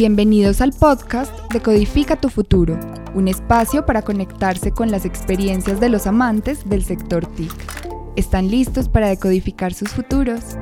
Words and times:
Bienvenidos 0.00 0.62
al 0.62 0.72
podcast 0.72 1.30
de 1.52 1.60
Codifica 1.60 2.18
tu 2.18 2.30
Futuro, 2.30 2.80
un 3.14 3.28
espacio 3.28 3.84
para 3.84 4.00
conectarse 4.00 4.70
con 4.70 4.90
las 4.90 5.04
experiencias 5.04 5.78
de 5.78 5.90
los 5.90 6.06
amantes 6.06 6.66
del 6.66 6.84
sector 6.84 7.26
TIC. 7.26 7.52
¿Están 8.16 8.50
listos 8.50 8.88
para 8.88 9.10
decodificar 9.10 9.74
sus 9.74 9.90
futuros? 9.90 10.56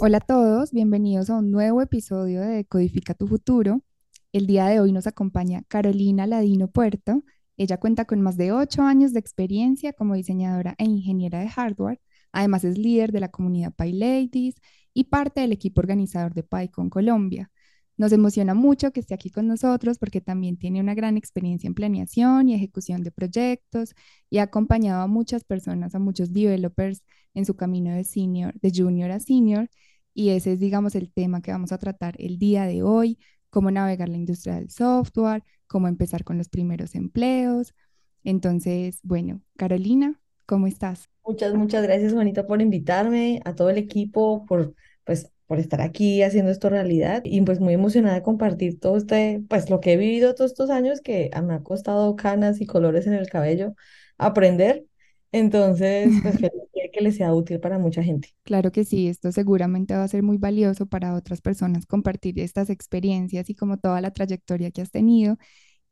Hola 0.00 0.16
a 0.16 0.20
todos, 0.26 0.72
bienvenidos 0.72 1.28
a 1.28 1.36
un 1.36 1.50
nuevo 1.50 1.82
episodio 1.82 2.40
de 2.40 2.64
Codifica 2.64 3.12
tu 3.12 3.26
Futuro. 3.26 3.82
El 4.32 4.46
día 4.46 4.64
de 4.64 4.80
hoy 4.80 4.92
nos 4.92 5.06
acompaña 5.06 5.62
Carolina 5.68 6.26
Ladino 6.26 6.68
Puerto. 6.68 7.22
Ella 7.58 7.76
cuenta 7.76 8.06
con 8.06 8.22
más 8.22 8.38
de 8.38 8.52
ocho 8.52 8.80
años 8.80 9.12
de 9.12 9.20
experiencia 9.20 9.92
como 9.92 10.14
diseñadora 10.14 10.74
e 10.78 10.84
ingeniera 10.86 11.40
de 11.40 11.50
hardware 11.50 12.00
Además 12.36 12.64
es 12.64 12.76
líder 12.76 13.12
de 13.12 13.20
la 13.20 13.30
comunidad 13.30 13.72
PyLadies 13.74 14.56
y 14.92 15.04
parte 15.04 15.40
del 15.40 15.52
equipo 15.52 15.80
organizador 15.80 16.34
de 16.34 16.42
PyCon 16.42 16.90
Colombia. 16.90 17.50
Nos 17.96 18.12
emociona 18.12 18.52
mucho 18.52 18.92
que 18.92 19.00
esté 19.00 19.14
aquí 19.14 19.30
con 19.30 19.46
nosotros 19.46 19.98
porque 19.98 20.20
también 20.20 20.58
tiene 20.58 20.80
una 20.80 20.94
gran 20.94 21.16
experiencia 21.16 21.66
en 21.66 21.72
planeación 21.72 22.50
y 22.50 22.54
ejecución 22.54 23.02
de 23.02 23.10
proyectos 23.10 23.94
y 24.28 24.36
ha 24.36 24.42
acompañado 24.42 25.00
a 25.00 25.06
muchas 25.06 25.44
personas, 25.44 25.94
a 25.94 25.98
muchos 25.98 26.34
developers 26.34 27.02
en 27.32 27.46
su 27.46 27.56
camino 27.56 27.94
de 27.94 28.04
senior, 28.04 28.52
de 28.60 28.70
junior 28.70 29.12
a 29.12 29.20
senior. 29.20 29.70
Y 30.12 30.28
ese 30.28 30.52
es, 30.52 30.60
digamos, 30.60 30.94
el 30.94 31.10
tema 31.10 31.40
que 31.40 31.52
vamos 31.52 31.72
a 31.72 31.78
tratar 31.78 32.16
el 32.18 32.38
día 32.38 32.66
de 32.66 32.82
hoy, 32.82 33.18
cómo 33.48 33.70
navegar 33.70 34.10
la 34.10 34.18
industria 34.18 34.56
del 34.56 34.68
software, 34.68 35.42
cómo 35.66 35.88
empezar 35.88 36.22
con 36.22 36.36
los 36.36 36.50
primeros 36.50 36.94
empleos. 36.94 37.72
Entonces, 38.24 39.00
bueno, 39.02 39.40
Carolina, 39.56 40.20
¿cómo 40.46 40.66
estás? 40.66 41.08
Muchas, 41.24 41.54
muchas 41.54 41.82
gracias, 41.82 42.12
Juanita, 42.12 42.46
por 42.46 42.62
invitarme, 42.62 43.40
a 43.44 43.54
todo 43.54 43.70
el 43.70 43.78
equipo, 43.78 44.46
por, 44.46 44.74
pues, 45.04 45.30
por 45.46 45.58
estar 45.58 45.80
aquí 45.80 46.22
haciendo 46.22 46.50
esto 46.50 46.70
realidad 46.70 47.22
y 47.24 47.40
pues 47.42 47.60
muy 47.60 47.74
emocionada 47.74 48.16
de 48.16 48.22
compartir 48.22 48.80
todo 48.80 48.96
este, 48.96 49.42
pues 49.48 49.70
lo 49.70 49.80
que 49.80 49.92
he 49.92 49.96
vivido 49.96 50.34
todos 50.34 50.52
estos 50.52 50.70
años 50.70 51.00
que 51.00 51.30
me 51.44 51.54
ha 51.54 51.62
costado 51.62 52.16
canas 52.16 52.60
y 52.60 52.66
colores 52.66 53.06
en 53.06 53.14
el 53.14 53.28
cabello 53.28 53.74
aprender. 54.18 54.84
Entonces, 55.32 56.10
pues 56.22 56.36
que 56.96 57.00
les 57.02 57.16
sea 57.16 57.34
útil 57.34 57.60
para 57.60 57.78
mucha 57.78 58.02
gente. 58.02 58.30
Claro 58.44 58.72
que 58.72 58.84
sí, 58.84 59.08
esto 59.08 59.30
seguramente 59.30 59.94
va 59.94 60.04
a 60.04 60.08
ser 60.08 60.22
muy 60.22 60.38
valioso 60.38 60.86
para 60.86 61.14
otras 61.14 61.42
personas 61.42 61.84
compartir 61.84 62.40
estas 62.40 62.70
experiencias 62.70 63.50
y 63.50 63.54
como 63.54 63.78
toda 63.78 64.00
la 64.00 64.12
trayectoria 64.12 64.70
que 64.70 64.80
has 64.80 64.90
tenido. 64.90 65.36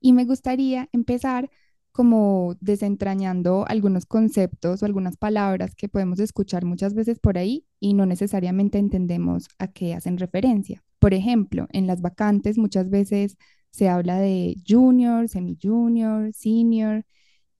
Y 0.01 0.13
me 0.15 0.25
gustaría 0.25 0.89
empezar 0.93 1.51
como 1.95 2.57
desentrañando 2.61 3.65
algunos 3.69 4.05
conceptos 4.05 4.83
o 4.83 4.87
algunas 4.87 5.17
palabras 5.17 5.77
que 5.77 5.89
podemos 5.89 6.19
escuchar 6.19 6.65
muchas 6.65 6.93
veces 6.93 7.21
por 7.21 7.39
ahí 7.39 7.67
y 7.79 7.95
no 7.95 8.05
necesariamente 8.05 8.79
entendemos 8.79 9.47
a 9.61 9.69
qué 9.69 9.95
hacen 9.95 10.19
referencia. 10.19 10.83
Por 10.99 11.15
ejemplo, 11.15 11.69
en 11.71 11.87
las 11.87 12.01
vacantes 12.01 12.59
muchas 12.59 12.91
veces 12.91 13.37
se 13.71 13.89
habla 13.89 14.19
de 14.19 14.57
junior, 14.69 15.29
semi-junior, 15.29 16.33
senior 16.33 17.05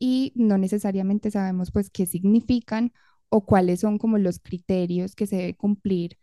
y 0.01 0.33
no 0.35 0.59
necesariamente 0.59 1.31
sabemos 1.31 1.71
pues 1.71 1.89
qué 1.89 2.05
significan 2.05 2.93
o 3.29 3.47
cuáles 3.47 3.79
son 3.81 3.99
como 3.99 4.19
los 4.19 4.41
criterios 4.41 5.15
que 5.15 5.29
se 5.29 5.37
debe 5.37 5.57
cumplir 5.57 6.19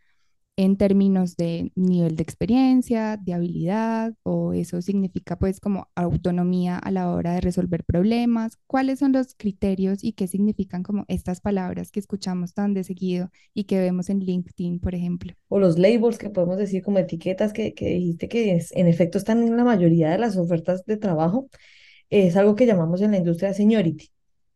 en 0.58 0.78
términos 0.78 1.38
de 1.38 1.72
nivel 1.76 2.16
de 2.16 2.24
experiencia, 2.24 3.18
de 3.18 3.34
habilidad, 3.34 4.14
o 4.24 4.54
eso 4.54 4.82
significa 4.82 5.38
pues 5.38 5.60
como 5.60 5.90
autonomía 5.96 6.78
a 6.78 6.92
la 6.92 7.12
hora 7.12 7.34
de 7.34 7.42
resolver 7.42 7.84
problemas, 7.84 8.58
cuáles 8.68 9.00
son 9.00 9.14
los 9.14 9.34
criterios 9.36 10.04
y 10.04 10.14
qué 10.14 10.28
significan 10.28 10.84
como 10.84 11.06
estas 11.08 11.42
palabras 11.42 11.92
que 11.92 12.00
escuchamos 12.00 12.54
tan 12.54 12.74
de 12.74 12.84
seguido 12.84 13.32
y 13.54 13.64
que 13.64 13.80
vemos 13.80 14.10
en 14.10 14.20
LinkedIn, 14.20 14.80
por 14.80 14.94
ejemplo. 14.94 15.34
O 15.48 15.60
los 15.60 15.80
labels 15.80 16.18
que 16.18 16.30
podemos 16.30 16.58
decir 16.58 16.84
como 16.84 17.00
etiquetas 17.00 17.54
que, 17.54 17.74
que 17.74 17.88
dijiste 17.88 18.28
que 18.28 18.56
es, 18.56 18.72
en 18.75 18.88
efecto 18.88 19.18
están 19.18 19.42
en 19.44 19.56
la 19.58 19.64
mayoría 19.64 20.09
de 20.09 20.18
las 20.18 20.38
ofertas 20.38 20.86
de 20.86 20.98
trabajo, 20.98 21.50
es 22.09 22.36
algo 22.36 22.56
que 22.56 22.66
llamamos 22.66 23.02
en 23.02 23.12
la 23.12 23.18
industria 23.18 23.54
seniority 23.54 24.09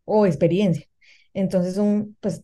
o 0.03 0.25
experiencia. 0.25 0.85
Entonces, 1.33 1.77
un, 1.77 2.15
pues 2.19 2.43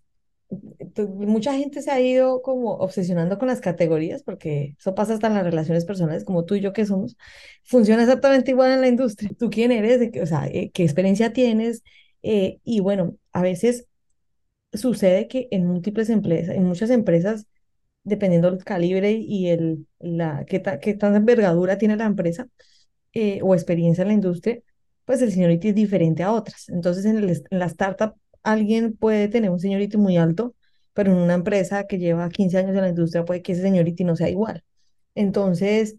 mucha 1.15 1.53
gente 1.53 1.81
se 1.81 1.91
ha 1.91 1.99
ido 1.99 2.41
como 2.41 2.71
obsesionando 2.75 3.37
con 3.37 3.47
las 3.47 3.61
categorías, 3.61 4.23
porque 4.23 4.75
eso 4.77 4.95
pasa 4.95 5.13
hasta 5.13 5.27
en 5.27 5.35
las 5.35 5.43
relaciones 5.43 5.85
personales, 5.85 6.23
como 6.25 6.45
tú 6.45 6.55
y 6.55 6.61
yo 6.61 6.73
que 6.73 6.85
somos, 6.85 7.17
funciona 7.63 8.03
exactamente 8.03 8.51
igual 8.51 8.71
en 8.71 8.81
la 8.81 8.87
industria. 8.87 9.31
¿Tú 9.37 9.49
quién 9.49 9.71
eres? 9.71 10.11
O 10.21 10.25
sea, 10.25 10.47
eh, 10.47 10.71
¿qué 10.73 10.83
experiencia 10.83 11.33
tienes? 11.33 11.83
Eh, 12.23 12.59
y 12.63 12.79
bueno, 12.81 13.15
a 13.31 13.41
veces 13.41 13.87
sucede 14.73 15.27
que 15.27 15.47
en 15.51 15.65
múltiples 15.67 16.09
empresas, 16.09 16.55
en 16.55 16.63
muchas 16.65 16.89
empresas, 16.89 17.47
dependiendo 18.03 18.51
del 18.51 18.63
calibre 18.63 19.11
y 19.13 19.49
el, 19.49 19.87
la, 19.99 20.45
qué, 20.47 20.61
qué 20.81 20.93
tanta 20.95 21.17
envergadura 21.17 21.77
tiene 21.77 21.97
la 21.97 22.05
empresa 22.05 22.47
eh, 23.13 23.39
o 23.43 23.53
experiencia 23.55 24.03
en 24.03 24.09
la 24.09 24.13
industria, 24.15 24.61
pues 25.05 25.21
el 25.21 25.31
seniority 25.31 25.69
es 25.69 25.75
diferente 25.75 26.23
a 26.23 26.31
otras. 26.33 26.69
Entonces, 26.69 27.05
en, 27.05 27.17
el, 27.17 27.29
en 27.29 27.59
la 27.59 27.65
startup 27.65 28.15
alguien 28.43 28.93
puede 28.95 29.27
tener 29.27 29.49
un 29.49 29.59
seniority 29.59 29.97
muy 29.97 30.17
alto, 30.17 30.55
pero 30.93 31.11
en 31.11 31.17
una 31.17 31.33
empresa 31.35 31.87
que 31.87 31.97
lleva 31.99 32.29
15 32.29 32.57
años 32.57 32.75
en 32.75 32.81
la 32.81 32.89
industria 32.89 33.25
puede 33.25 33.41
que 33.41 33.53
ese 33.53 33.61
seniority 33.61 34.03
no 34.03 34.15
sea 34.15 34.29
igual. 34.29 34.63
Entonces, 35.15 35.95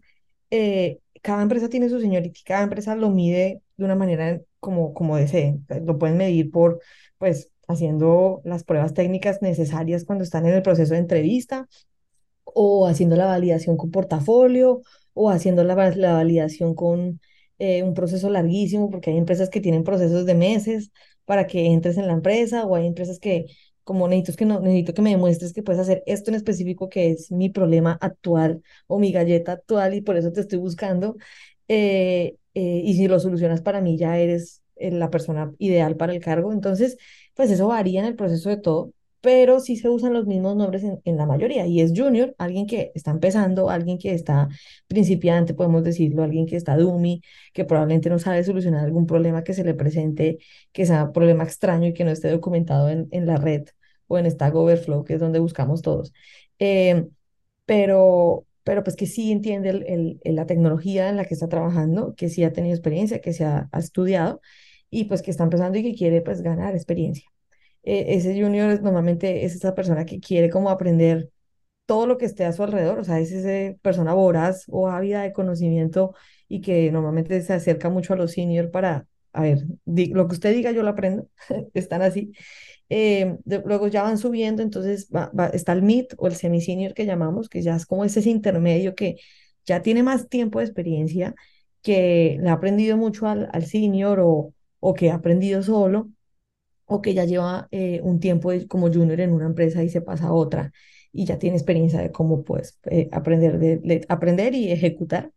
eh, 0.51 0.99
cada 1.21 1.41
empresa 1.41 1.69
tiene 1.69 1.89
su 1.89 1.99
seniority, 1.99 2.43
cada 2.43 2.63
empresa 2.63 2.95
lo 2.95 3.09
mide 3.09 3.61
de 3.77 3.85
una 3.85 3.95
manera 3.95 4.41
como, 4.59 4.93
como 4.93 5.17
desee. 5.17 5.59
Lo 5.83 5.97
pueden 5.97 6.17
medir 6.17 6.51
por, 6.51 6.81
pues, 7.17 7.49
haciendo 7.67 8.41
las 8.43 8.63
pruebas 8.63 8.93
técnicas 8.93 9.41
necesarias 9.41 10.05
cuando 10.05 10.23
están 10.23 10.45
en 10.45 10.53
el 10.55 10.61
proceso 10.61 10.93
de 10.93 10.99
entrevista, 10.99 11.67
o 12.43 12.87
haciendo 12.87 13.15
la 13.15 13.25
validación 13.25 13.77
con 13.77 13.91
portafolio, 13.91 14.81
o 15.13 15.29
haciendo 15.29 15.63
la, 15.63 15.75
la 15.95 16.13
validación 16.13 16.75
con 16.75 17.19
eh, 17.59 17.83
un 17.83 17.93
proceso 17.93 18.29
larguísimo, 18.29 18.89
porque 18.89 19.11
hay 19.11 19.17
empresas 19.17 19.49
que 19.49 19.61
tienen 19.61 19.83
procesos 19.83 20.25
de 20.25 20.35
meses 20.35 20.91
para 21.25 21.47
que 21.47 21.65
entres 21.67 21.97
en 21.97 22.07
la 22.07 22.13
empresa, 22.13 22.65
o 22.65 22.75
hay 22.75 22.87
empresas 22.87 23.19
que, 23.19 23.45
como 23.83 24.07
necesito 24.07 24.37
que, 24.37 24.45
no, 24.45 24.59
necesito 24.59 24.93
que 24.93 25.01
me 25.01 25.11
demuestres 25.11 25.53
que 25.53 25.63
puedes 25.63 25.81
hacer 25.81 26.03
esto 26.05 26.31
en 26.31 26.35
específico, 26.35 26.89
que 26.89 27.11
es 27.11 27.31
mi 27.31 27.49
problema 27.49 27.97
actual 28.01 28.61
o 28.87 28.99
mi 28.99 29.11
galleta 29.11 29.53
actual, 29.53 29.93
y 29.93 30.01
por 30.01 30.17
eso 30.17 30.31
te 30.31 30.41
estoy 30.41 30.59
buscando. 30.59 31.15
Eh, 31.67 32.37
eh, 32.53 32.81
y 32.85 32.95
si 32.95 33.07
lo 33.07 33.19
solucionas 33.19 33.61
para 33.61 33.81
mí, 33.81 33.97
ya 33.97 34.17
eres 34.17 34.61
la 34.75 35.09
persona 35.09 35.53
ideal 35.59 35.95
para 35.97 36.13
el 36.13 36.21
cargo. 36.21 36.51
Entonces, 36.51 36.97
pues 37.35 37.51
eso 37.51 37.67
varía 37.67 38.01
en 38.01 38.07
el 38.07 38.15
proceso 38.15 38.49
de 38.49 38.57
todo 38.57 38.91
pero 39.23 39.61
sí 39.61 39.77
se 39.77 39.87
usan 39.87 40.11
los 40.13 40.27
mismos 40.27 40.57
nombres 40.57 40.83
en, 40.83 41.17
la 41.17 41.25
mayoría, 41.25 41.65
y 41.65 41.79
es 41.79 41.93
junior, 41.95 42.35
alguien 42.37 42.67
que 42.67 42.91
está 42.93 43.11
empezando, 43.11 43.69
alguien 43.69 43.97
que 43.97 44.13
está 44.13 44.49
principiante, 44.87 45.53
podemos 45.53 45.81
decirlo, 45.83 46.23
alguien 46.23 46.45
que 46.45 46.57
está 46.57 46.75
dummy, 46.75 47.21
que 47.53 47.63
probablemente 47.63 48.09
no 48.09 48.19
sabe 48.19 48.43
solucionar 48.43 48.83
algún 48.83 49.07
problema 49.07 49.45
que 49.45 49.53
se 49.53 49.63
le 49.63 49.75
presente, 49.75 50.39
que 50.73 50.85
sea 50.85 51.05
un 51.05 51.13
problema 51.13 51.45
extraño 51.45 51.87
y 51.87 51.93
que 51.93 52.03
no 52.03 52.11
esté 52.11 52.29
documentado 52.31 52.89
en, 52.89 53.07
en 53.11 53.25
la 53.25 53.37
red 53.37 53.63
o 54.07 54.17
en 54.17 54.29
Stack 54.29 54.55
Overflow, 54.55 55.05
que 55.05 55.13
es 55.13 55.21
donde 55.21 55.39
buscamos 55.39 55.81
todos. 55.81 56.11
Eh, 56.59 57.07
pero, 57.65 58.45
pero 58.63 58.83
pues 58.83 58.95
que 58.97 59.05
sí 59.07 59.31
entiende 59.31 60.19
la 60.25 60.45
tecnología 60.47 61.09
en 61.09 61.15
la 61.17 61.25
que 61.25 61.33
está 61.35 61.47
trabajando, 61.49 62.13
que 62.15 62.29
sí 62.29 62.43
ha 62.43 62.51
tenido 62.53 62.75
experiencia, 62.75 63.21
que 63.21 63.31
se 63.33 63.45
ha, 63.45 63.69
ha 63.71 63.79
estudiado 63.79 64.41
y 64.89 65.05
pues 65.05 65.21
que 65.21 65.31
está 65.31 65.43
empezando 65.45 65.77
y 65.77 65.83
que 65.83 65.95
quiere 65.95 66.21
pues 66.21 66.41
ganar 66.41 66.75
experiencia. 66.75 67.32
Eh, 67.83 68.05
ese 68.15 68.39
junior 68.41 68.81
normalmente 68.81 69.45
es 69.45 69.55
esa 69.55 69.75
persona 69.75 70.05
que 70.05 70.19
quiere 70.19 70.49
como 70.49 70.69
aprender 70.69 71.29
todo 71.85 72.07
lo 72.07 72.17
que 72.17 72.25
esté 72.25 72.45
a 72.45 72.53
su 72.53 72.63
alrededor, 72.63 72.99
o 72.99 73.03
sea, 73.03 73.19
es 73.19 73.31
esa 73.31 73.77
persona 73.81 74.13
voraz 74.13 74.65
o 74.69 74.89
ávida 74.89 75.23
de 75.23 75.33
conocimiento 75.33 76.15
y 76.47 76.61
que 76.61 76.91
normalmente 76.91 77.41
se 77.41 77.53
acerca 77.53 77.89
mucho 77.89 78.13
a 78.13 78.17
los 78.17 78.31
senior 78.33 78.71
para, 78.71 79.07
a 79.33 79.41
ver, 79.43 79.59
lo 79.85 80.27
que 80.27 80.33
usted 80.35 80.53
diga 80.55 80.71
yo 80.71 80.83
lo 80.83 80.89
aprendo, 80.91 81.29
están 81.73 82.01
así. 82.01 82.33
Eh, 82.89 83.37
luego 83.65 83.87
ya 83.87 84.03
van 84.03 84.17
subiendo, 84.17 84.61
entonces 84.61 85.09
está 85.53 85.73
el 85.73 85.81
mid 85.83 86.05
o 86.17 86.27
el 86.27 86.35
semi-senior 86.35 86.93
que 86.93 87.05
llamamos, 87.05 87.49
que 87.49 87.61
ya 87.61 87.75
es 87.75 87.85
como 87.85 88.05
ese 88.05 88.27
intermedio 88.29 88.95
que 88.95 89.17
ya 89.65 89.81
tiene 89.81 90.03
más 90.03 90.29
tiempo 90.29 90.59
de 90.59 90.65
experiencia, 90.65 91.35
que 91.81 92.37
le 92.41 92.49
ha 92.49 92.53
aprendido 92.53 92.97
mucho 92.97 93.27
al, 93.27 93.49
al 93.53 93.65
senior 93.65 94.19
o, 94.21 94.53
o 94.79 94.93
que 94.93 95.11
ha 95.11 95.15
aprendido 95.15 95.63
solo 95.63 96.09
o 96.85 97.01
que 97.01 97.13
ya 97.13 97.25
lleva 97.25 97.67
eh, 97.71 98.01
un 98.03 98.19
tiempo 98.19 98.51
como 98.67 98.91
junior 98.91 99.19
en 99.21 99.33
una 99.33 99.45
empresa 99.45 99.83
y 99.83 99.89
se 99.89 100.01
pasa 100.01 100.27
a 100.27 100.33
otra 100.33 100.71
y 101.11 101.25
ya 101.25 101.37
tiene 101.39 101.57
experiencia 101.57 102.01
de 102.01 102.11
cómo 102.11 102.43
pues 102.43 102.79
aprender, 103.11 103.59
de, 103.59 104.05
aprender 104.09 104.55
y 104.55 104.71
ejecutar, 104.71 105.31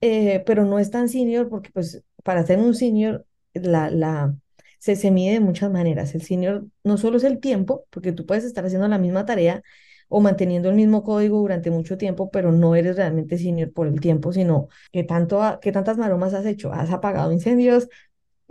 eh, 0.00 0.42
pero 0.46 0.64
no 0.64 0.78
es 0.78 0.90
tan 0.90 1.08
senior 1.08 1.48
porque 1.48 1.70
pues 1.72 2.04
para 2.24 2.46
ser 2.46 2.58
un 2.58 2.74
senior 2.74 3.26
la, 3.54 3.90
la, 3.90 4.36
se, 4.78 4.96
se 4.96 5.10
mide 5.10 5.34
de 5.34 5.40
muchas 5.40 5.70
maneras. 5.70 6.14
El 6.14 6.22
senior 6.22 6.66
no 6.84 6.98
solo 6.98 7.16
es 7.18 7.24
el 7.24 7.40
tiempo, 7.40 7.86
porque 7.90 8.12
tú 8.12 8.26
puedes 8.26 8.44
estar 8.44 8.64
haciendo 8.64 8.88
la 8.88 8.98
misma 8.98 9.26
tarea 9.26 9.62
o 10.08 10.20
manteniendo 10.20 10.70
el 10.70 10.76
mismo 10.76 11.02
código 11.02 11.38
durante 11.38 11.70
mucho 11.70 11.98
tiempo, 11.98 12.30
pero 12.30 12.52
no 12.52 12.74
eres 12.74 12.96
realmente 12.96 13.38
senior 13.38 13.72
por 13.72 13.86
el 13.88 14.00
tiempo, 14.00 14.32
sino 14.32 14.68
que, 14.92 15.04
tanto, 15.04 15.58
que 15.60 15.72
tantas 15.72 15.98
maromas 15.98 16.32
has 16.34 16.46
hecho. 16.46 16.72
Has 16.72 16.90
apagado 16.90 17.32
incendios, 17.32 17.88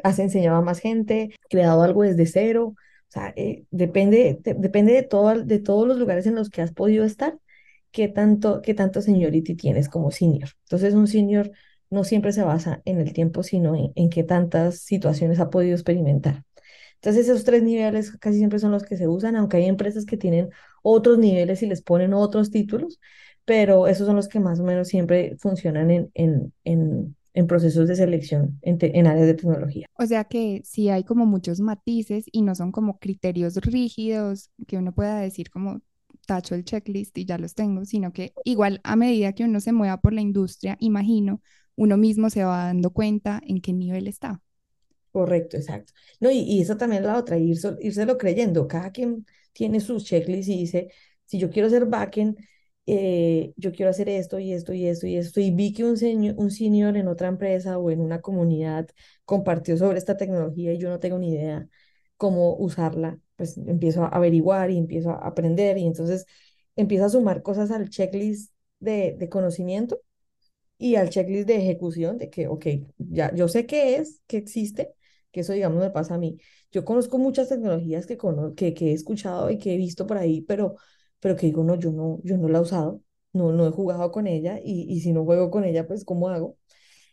has 0.03 0.19
enseñado 0.19 0.57
a 0.57 0.61
más 0.61 0.79
gente, 0.79 1.31
creado 1.49 1.81
algo 1.83 2.03
desde 2.03 2.25
cero, 2.25 2.75
O 3.09 3.11
sea, 3.11 3.33
eh, 3.37 3.63
depende, 3.71 4.39
de- 4.41 4.53
depende 4.55 4.93
de, 4.93 5.03
todo, 5.03 5.33
de 5.43 5.59
todos 5.59 5.87
los 5.87 5.97
lugares 5.97 6.25
en 6.27 6.35
los 6.35 6.49
que 6.49 6.61
has 6.61 6.73
podido 6.73 7.05
estar, 7.05 7.37
qué 7.91 8.07
tanto, 8.09 8.61
qué 8.61 8.73
tanto 8.73 9.01
seniority 9.01 9.55
tienes 9.55 9.89
como 9.89 10.11
senior. 10.11 10.49
Entonces, 10.65 10.93
un 10.93 11.07
senior 11.07 11.51
no 11.89 12.03
siempre 12.03 12.33
se 12.33 12.43
basa 12.43 12.81
en 12.85 12.99
el 12.99 13.13
tiempo, 13.13 13.43
sino 13.43 13.75
en, 13.75 13.91
en 13.95 14.09
qué 14.09 14.23
tantas 14.23 14.79
situaciones 14.81 15.39
ha 15.39 15.49
podido 15.49 15.73
experimentar. 15.75 16.43
Entonces, 16.95 17.27
esos 17.29 17.43
tres 17.43 17.63
niveles 17.63 18.11
casi 18.17 18.37
siempre 18.39 18.59
son 18.59 18.71
los 18.71 18.83
que 18.83 18.97
se 18.97 19.07
usan, 19.07 19.35
aunque 19.35 19.57
hay 19.57 19.65
empresas 19.67 20.05
que 20.05 20.17
tienen 20.17 20.49
otros 20.83 21.17
niveles 21.19 21.61
y 21.63 21.67
les 21.67 21.81
ponen 21.83 22.13
otros 22.13 22.51
títulos, 22.51 22.99
pero 23.45 23.87
esos 23.87 24.07
son 24.07 24.15
los 24.17 24.27
que 24.27 24.39
más 24.39 24.59
o 24.59 24.63
menos 24.63 24.87
siempre 24.89 25.37
funcionan 25.39 25.91
en, 25.91 26.11
en, 26.15 26.53
en, 26.63 27.16
en 27.37 27.47
procesos 27.47 27.87
de 27.87 27.95
selección 27.95 28.59
en, 28.61 28.77
en 28.81 29.07
áreas 29.07 29.27
de 29.27 29.33
tecnología. 29.35 29.87
O 29.99 30.05
sea 30.05 30.25
que 30.25 30.61
sí 30.63 30.89
hay 30.89 31.03
como 31.03 31.25
muchos 31.25 31.59
matices 31.59 32.25
y 32.31 32.41
no 32.43 32.55
son 32.55 32.71
como 32.71 32.99
criterios 32.99 33.55
rígidos 33.57 34.51
que 34.67 34.77
uno 34.77 34.93
pueda 34.93 35.19
decir 35.19 35.49
como 35.49 35.81
tacho 36.27 36.55
el 36.55 36.65
checklist 36.65 37.17
y 37.17 37.25
ya 37.25 37.37
los 37.37 37.55
tengo, 37.55 37.85
sino 37.85 38.13
que 38.13 38.33
igual 38.43 38.79
a 38.83 38.95
medida 38.95 39.33
que 39.33 39.43
uno 39.45 39.59
se 39.59 39.71
mueva 39.71 39.97
por 40.01 40.13
la 40.13 40.21
industria, 40.21 40.77
imagino, 40.79 41.41
uno 41.75 41.97
mismo 41.97 42.29
se 42.29 42.43
va 42.43 42.65
dando 42.65 42.91
cuenta 42.91 43.41
en 43.45 43.61
qué 43.61 43.73
nivel 43.73 44.07
está. 44.07 44.41
Correcto, 45.11 45.57
exacto. 45.57 45.93
No, 46.19 46.29
y, 46.29 46.39
y 46.39 46.61
eso 46.61 46.77
también 46.77 47.01
es 47.03 47.07
la 47.07 47.17
otra, 47.17 47.37
irse, 47.37 47.75
írselo 47.81 48.17
creyendo. 48.17 48.67
Cada 48.67 48.91
quien 48.91 49.25
tiene 49.53 49.79
sus 49.79 50.03
checklists 50.05 50.49
y 50.49 50.57
dice, 50.59 50.91
si 51.25 51.39
yo 51.39 51.49
quiero 51.49 51.69
ser 51.69 51.85
backend, 51.85 52.37
eh, 52.87 53.53
yo 53.57 53.71
quiero 53.73 53.91
hacer 53.91 54.09
esto 54.09 54.39
y 54.39 54.53
esto 54.53 54.73
y 54.73 54.87
esto 54.87 55.07
y 55.07 55.17
esto. 55.17 55.39
Y 55.41 55.51
vi 55.51 55.73
que 55.73 55.83
un, 55.85 55.97
señor, 55.97 56.35
un 56.37 56.51
senior 56.51 56.97
en 56.97 57.07
otra 57.09 57.27
empresa 57.29 57.77
o 57.77 57.91
en 57.91 58.01
una 58.01 58.21
comunidad 58.21 58.89
compartió 59.25 59.77
sobre 59.77 59.99
esta 59.99 60.17
tecnología 60.17 60.73
y 60.73 60.79
yo 60.79 60.89
no 60.89 60.99
tengo 60.99 61.19
ni 61.19 61.31
idea 61.33 61.67
cómo 62.17 62.55
usarla. 62.57 63.19
Pues 63.35 63.57
empiezo 63.57 64.03
a 64.03 64.09
averiguar 64.09 64.71
y 64.71 64.77
empiezo 64.77 65.11
a 65.11 65.27
aprender 65.27 65.77
y 65.77 65.85
entonces 65.87 66.25
empiezo 66.75 67.05
a 67.05 67.09
sumar 67.09 67.43
cosas 67.43 67.71
al 67.71 67.89
checklist 67.89 68.53
de, 68.79 69.15
de 69.19 69.29
conocimiento 69.29 70.01
y 70.77 70.95
al 70.95 71.09
checklist 71.09 71.47
de 71.47 71.57
ejecución 71.57 72.17
de 72.17 72.29
que, 72.29 72.47
ok, 72.47 72.65
ya 72.97 73.33
yo 73.33 73.47
sé 73.47 73.65
qué 73.65 73.95
es, 73.97 74.21
que 74.27 74.37
existe, 74.37 74.93
que 75.31 75.41
eso, 75.41 75.53
digamos, 75.53 75.79
me 75.81 75.89
pasa 75.91 76.15
a 76.15 76.17
mí. 76.17 76.37
Yo 76.71 76.85
conozco 76.85 77.17
muchas 77.17 77.49
tecnologías 77.49 78.05
que, 78.05 78.17
que, 78.55 78.73
que 78.73 78.91
he 78.91 78.93
escuchado 78.93 79.49
y 79.49 79.57
que 79.57 79.73
he 79.73 79.77
visto 79.77 80.05
por 80.07 80.17
ahí, 80.17 80.41
pero, 80.41 80.75
pero 81.19 81.35
que 81.35 81.47
digo, 81.47 81.63
no, 81.63 81.75
yo 81.75 81.91
no, 81.91 82.19
yo 82.23 82.37
no 82.37 82.49
la 82.49 82.59
he 82.59 82.61
usado, 82.61 83.01
no, 83.33 83.51
no 83.51 83.67
he 83.67 83.71
jugado 83.71 84.11
con 84.11 84.27
ella 84.27 84.59
y, 84.63 84.85
y 84.91 85.01
si 85.01 85.13
no 85.13 85.25
juego 85.25 85.51
con 85.51 85.65
ella, 85.65 85.87
pues, 85.87 86.05
¿cómo 86.05 86.29
hago? 86.29 86.57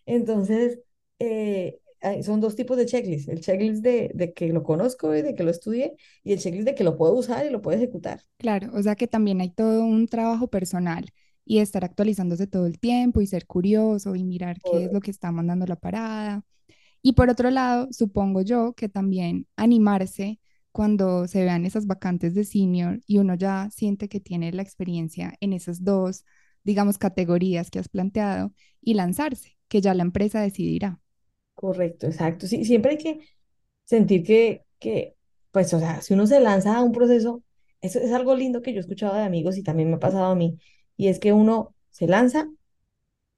Entonces, 0.06 0.80
eh, 1.18 1.80
son 2.22 2.40
dos 2.40 2.56
tipos 2.56 2.76
de 2.76 2.86
checklist, 2.86 3.28
el 3.28 3.40
checklist 3.40 3.82
de, 3.82 4.10
de 4.14 4.32
que 4.34 4.52
lo 4.52 4.62
conozco 4.62 5.14
y 5.14 5.22
de 5.22 5.34
que 5.34 5.42
lo 5.44 5.50
estudié 5.50 5.96
y 6.22 6.32
el 6.34 6.38
checklist 6.40 6.66
de 6.68 6.74
que 6.74 6.84
lo 6.84 6.96
puedo 6.96 7.14
usar 7.14 7.46
y 7.46 7.50
lo 7.50 7.62
puedo 7.62 7.76
ejecutar. 7.78 8.22
Claro, 8.38 8.70
o 8.74 8.82
sea 8.82 8.94
que 8.96 9.06
también 9.08 9.40
hay 9.40 9.50
todo 9.50 9.84
un 9.84 10.06
trabajo 10.08 10.48
personal 10.48 11.06
y 11.44 11.58
estar 11.60 11.84
actualizándose 11.84 12.46
todo 12.46 12.66
el 12.66 12.78
tiempo 12.78 13.20
y 13.20 13.26
ser 13.26 13.46
curioso 13.46 14.14
y 14.16 14.24
mirar 14.24 14.60
qué 14.62 14.84
es 14.84 14.92
lo 14.92 15.00
que 15.00 15.10
está 15.10 15.32
mandando 15.32 15.66
la 15.66 15.76
parada. 15.76 16.44
Y 17.02 17.14
por 17.14 17.30
otro 17.30 17.50
lado, 17.50 17.88
supongo 17.92 18.42
yo 18.42 18.74
que 18.74 18.88
también 18.88 19.48
animarse 19.56 20.40
cuando 20.74 21.28
se 21.28 21.42
vean 21.44 21.66
esas 21.66 21.86
vacantes 21.88 22.34
de 22.34 22.44
senior 22.44 23.00
y 23.06 23.20
uno 23.20 23.36
ya 23.36 23.70
siente 23.72 24.10
que 24.10 24.20
tiene 24.20 24.52
la 24.52 24.62
experiencia 24.62 25.34
en 25.40 25.54
esas 25.54 25.84
dos, 25.84 26.26
digamos, 26.64 26.98
categorías 26.98 27.70
que 27.70 27.78
has 27.80 27.88
planteado 27.88 28.52
y 28.82 28.94
lanzarse, 28.96 29.56
que 29.68 29.80
ya 29.82 29.94
la 29.94 30.02
empresa 30.02 30.42
decidirá. 30.42 31.00
Correcto, 31.54 32.06
exacto. 32.06 32.46
Sí, 32.46 32.64
siempre 32.64 32.92
hay 32.92 32.98
que 32.98 33.20
sentir 33.84 34.24
que, 34.24 34.64
que, 34.78 35.16
pues, 35.52 35.72
o 35.74 35.78
sea, 35.80 36.02
si 36.02 36.14
uno 36.14 36.26
se 36.26 36.40
lanza 36.40 36.76
a 36.76 36.82
un 36.82 36.92
proceso, 36.92 37.44
eso 37.80 38.00
es 38.00 38.12
algo 38.12 38.36
lindo 38.36 38.62
que 38.62 38.72
yo 38.72 38.78
he 38.78 38.80
escuchado 38.80 39.14
de 39.14 39.22
amigos 39.22 39.56
y 39.58 39.62
también 39.62 39.90
me 39.90 39.96
ha 39.96 40.00
pasado 40.00 40.26
a 40.26 40.34
mí, 40.36 40.58
y 40.96 41.08
es 41.08 41.20
que 41.20 41.32
uno 41.32 41.74
se 41.90 42.06
lanza 42.08 42.48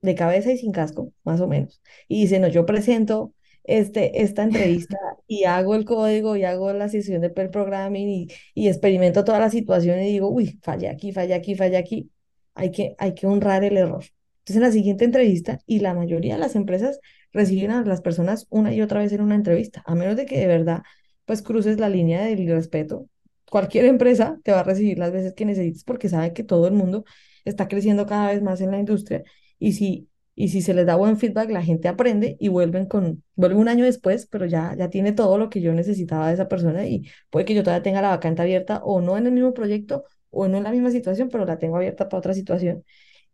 de 0.02 0.16
cabeza 0.16 0.52
y 0.52 0.58
sin 0.58 0.72
casco, 0.72 1.12
más 1.24 1.40
o 1.42 1.48
menos, 1.48 1.82
y 2.08 2.22
dice, 2.22 2.40
no, 2.40 2.48
yo 2.48 2.66
presento 2.66 3.34
este, 3.66 4.22
esta 4.22 4.42
entrevista 4.44 4.98
y 5.26 5.44
hago 5.44 5.74
el 5.74 5.84
código 5.84 6.36
y 6.36 6.44
hago 6.44 6.72
la 6.72 6.88
sesión 6.88 7.20
de 7.22 7.30
pair 7.30 7.50
programming 7.50 8.08
y, 8.08 8.28
y 8.54 8.68
experimento 8.68 9.24
toda 9.24 9.40
la 9.40 9.50
situación 9.50 10.00
y 10.00 10.12
digo, 10.12 10.28
uy, 10.28 10.58
fallé 10.62 10.88
aquí, 10.88 11.12
fallé 11.12 11.34
aquí, 11.34 11.54
fallé 11.54 11.76
aquí, 11.76 12.10
hay 12.54 12.70
que, 12.70 12.94
hay 12.98 13.14
que 13.14 13.26
honrar 13.26 13.64
el 13.64 13.76
error. 13.76 14.04
Entonces, 14.46 14.56
en 14.56 14.62
la 14.62 14.72
siguiente 14.72 15.04
entrevista, 15.04 15.60
y 15.66 15.80
la 15.80 15.92
mayoría 15.94 16.34
de 16.34 16.40
las 16.40 16.54
empresas 16.54 17.00
reciben 17.32 17.72
a 17.72 17.82
las 17.84 18.00
personas 18.00 18.46
una 18.48 18.72
y 18.72 18.80
otra 18.80 19.00
vez 19.00 19.12
en 19.12 19.20
una 19.20 19.34
entrevista, 19.34 19.82
a 19.86 19.94
menos 19.96 20.16
de 20.16 20.24
que 20.26 20.38
de 20.38 20.46
verdad, 20.46 20.82
pues 21.24 21.42
cruces 21.42 21.80
la 21.80 21.88
línea 21.88 22.24
del 22.24 22.46
respeto. 22.48 23.08
Cualquier 23.50 23.86
empresa 23.86 24.38
te 24.44 24.52
va 24.52 24.60
a 24.60 24.62
recibir 24.62 24.98
las 24.98 25.12
veces 25.12 25.34
que 25.34 25.44
necesites 25.44 25.84
porque 25.84 26.08
sabe 26.08 26.32
que 26.32 26.44
todo 26.44 26.66
el 26.68 26.74
mundo 26.74 27.04
está 27.44 27.68
creciendo 27.68 28.06
cada 28.06 28.28
vez 28.28 28.42
más 28.42 28.60
en 28.60 28.70
la 28.70 28.78
industria 28.78 29.24
y 29.58 29.72
si, 29.72 30.08
y 30.36 30.50
si 30.50 30.62
se 30.62 30.74
les 30.74 30.86
da 30.86 30.96
buen 30.96 31.18
feedback, 31.18 31.50
la 31.50 31.64
gente 31.64 31.88
aprende 31.88 32.36
y 32.40 32.48
vuelven 32.48 32.86
con, 32.86 33.24
vuelve 33.36 33.56
un 33.56 33.68
año 33.68 33.84
después, 33.86 34.26
pero 34.28 34.46
ya, 34.46 34.76
ya 34.78 34.90
tiene 34.90 35.12
todo 35.12 35.38
lo 35.38 35.50
que 35.50 35.62
yo 35.62 35.74
necesitaba 35.74 36.28
de 36.28 36.34
esa 36.34 36.48
persona 36.48 36.86
y 36.86 37.08
puede 37.30 37.46
que 37.46 37.54
yo 37.54 37.64
todavía 37.64 37.82
tenga 37.84 38.02
la 38.02 38.10
vacante 38.10 38.42
abierta 38.42 38.82
o 38.84 39.00
no 39.02 39.18
en 39.18 39.26
el 39.26 39.32
mismo 39.32 39.54
proyecto 39.54 40.04
o 40.30 40.48
no 40.48 40.58
en 40.58 40.64
la 40.64 40.72
misma 40.72 40.92
situación, 40.92 41.30
pero 41.30 41.46
la 41.46 41.58
tengo 41.58 41.76
abierta 41.78 42.08
para 42.08 42.20
otra 42.20 42.34
situación 42.34 42.84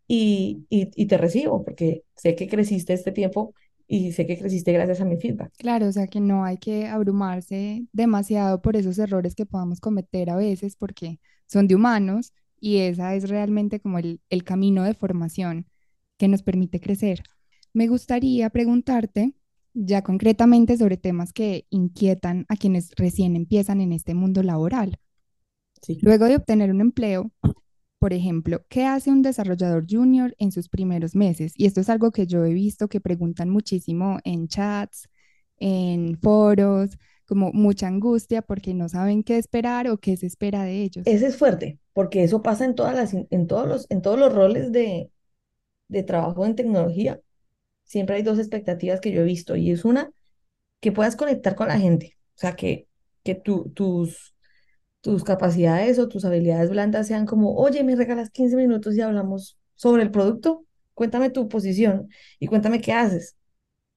y, 0.07 0.65
y, 0.69 0.91
y 0.95 1.07
te 1.07 1.17
recibo 1.17 1.63
porque 1.63 2.03
sé 2.15 2.35
que 2.35 2.47
creciste 2.49 2.93
este 2.93 3.11
tiempo 3.11 3.53
y 3.87 4.13
sé 4.13 4.27
que 4.27 4.37
creciste 4.39 4.73
gracias 4.73 5.01
a 5.01 5.05
mi 5.05 5.17
feedback. 5.17 5.53
Claro, 5.57 5.87
o 5.87 5.91
sea 5.91 6.07
que 6.07 6.19
no 6.19 6.43
hay 6.43 6.57
que 6.57 6.87
abrumarse 6.87 7.85
demasiado 7.93 8.61
por 8.61 8.75
esos 8.75 8.99
errores 8.99 9.35
que 9.35 9.45
podamos 9.45 9.79
cometer 9.79 10.29
a 10.29 10.35
veces 10.35 10.75
porque 10.75 11.19
son 11.45 11.67
de 11.67 11.75
humanos 11.75 12.33
y 12.59 12.79
esa 12.79 13.15
es 13.15 13.29
realmente 13.29 13.79
como 13.79 13.99
el, 13.99 14.19
el 14.29 14.43
camino 14.43 14.83
de 14.83 14.93
formación 14.93 15.67
que 16.23 16.29
nos 16.29 16.41
permite 16.41 16.79
crecer. 16.79 17.21
Me 17.73 17.87
gustaría 17.87 18.49
preguntarte 18.49 19.33
ya 19.73 20.03
concretamente 20.03 20.77
sobre 20.77 20.95
temas 20.95 21.33
que 21.33 21.67
inquietan 21.69 22.45
a 22.47 22.55
quienes 22.55 22.91
recién 22.95 23.35
empiezan 23.35 23.81
en 23.81 23.91
este 23.91 24.13
mundo 24.13 24.41
laboral. 24.41 25.01
Sí. 25.81 25.97
Luego 26.01 26.23
de 26.23 26.37
obtener 26.37 26.71
un 26.71 26.79
empleo, 26.79 27.33
por 27.99 28.13
ejemplo, 28.13 28.63
¿qué 28.69 28.85
hace 28.85 29.11
un 29.11 29.21
desarrollador 29.21 29.85
junior 29.85 30.33
en 30.39 30.53
sus 30.53 30.69
primeros 30.69 31.13
meses? 31.13 31.51
Y 31.57 31.65
esto 31.65 31.81
es 31.81 31.89
algo 31.89 32.11
que 32.11 32.25
yo 32.25 32.45
he 32.45 32.53
visto 32.53 32.87
que 32.87 33.01
preguntan 33.01 33.49
muchísimo 33.49 34.19
en 34.23 34.47
chats, 34.47 35.09
en 35.57 36.17
foros, 36.21 36.97
como 37.25 37.51
mucha 37.51 37.87
angustia 37.87 38.41
porque 38.41 38.73
no 38.73 38.87
saben 38.87 39.23
qué 39.23 39.37
esperar 39.37 39.89
o 39.89 39.97
qué 39.97 40.15
se 40.15 40.27
espera 40.27 40.63
de 40.63 40.83
ellos. 40.83 41.05
Ese 41.05 41.27
es 41.27 41.35
fuerte 41.35 41.79
porque 41.91 42.23
eso 42.23 42.41
pasa 42.41 42.63
en 42.63 42.75
todas 42.75 42.95
las, 42.95 43.13
en 43.13 43.47
todos 43.47 43.67
los, 43.67 43.87
en 43.89 44.01
todos 44.01 44.17
los 44.17 44.33
roles 44.33 44.71
de, 44.71 45.11
de 45.93 46.03
trabajo 46.03 46.45
en 46.45 46.55
tecnología. 46.55 47.21
Siempre 47.85 48.17
hay 48.17 48.23
dos 48.23 48.39
expectativas 48.39 49.01
que 49.01 49.11
yo 49.11 49.21
he 49.21 49.25
visto 49.25 49.55
y 49.55 49.71
es 49.71 49.85
una, 49.85 50.11
que 50.81 50.91
puedas 50.91 51.15
conectar 51.15 51.55
con 51.55 51.67
la 51.69 51.79
gente, 51.79 52.17
o 52.35 52.39
sea, 52.39 52.55
que, 52.55 52.87
que 53.23 53.35
tu, 53.35 53.69
tus, 53.71 54.35
tus 55.01 55.23
capacidades 55.23 55.99
o 55.99 56.07
tus 56.09 56.25
habilidades 56.25 56.69
blandas 56.69 57.07
sean 57.07 57.25
como, 57.25 57.55
oye, 57.55 57.83
me 57.83 57.95
regalas 57.95 58.29
15 58.31 58.55
minutos 58.55 58.95
y 58.95 59.01
hablamos 59.01 59.57
sobre 59.75 60.03
el 60.03 60.11
producto, 60.11 60.65
cuéntame 60.93 61.29
tu 61.29 61.49
posición 61.49 62.09
y 62.39 62.47
cuéntame 62.47 62.81
qué 62.81 62.93
haces. 62.93 63.37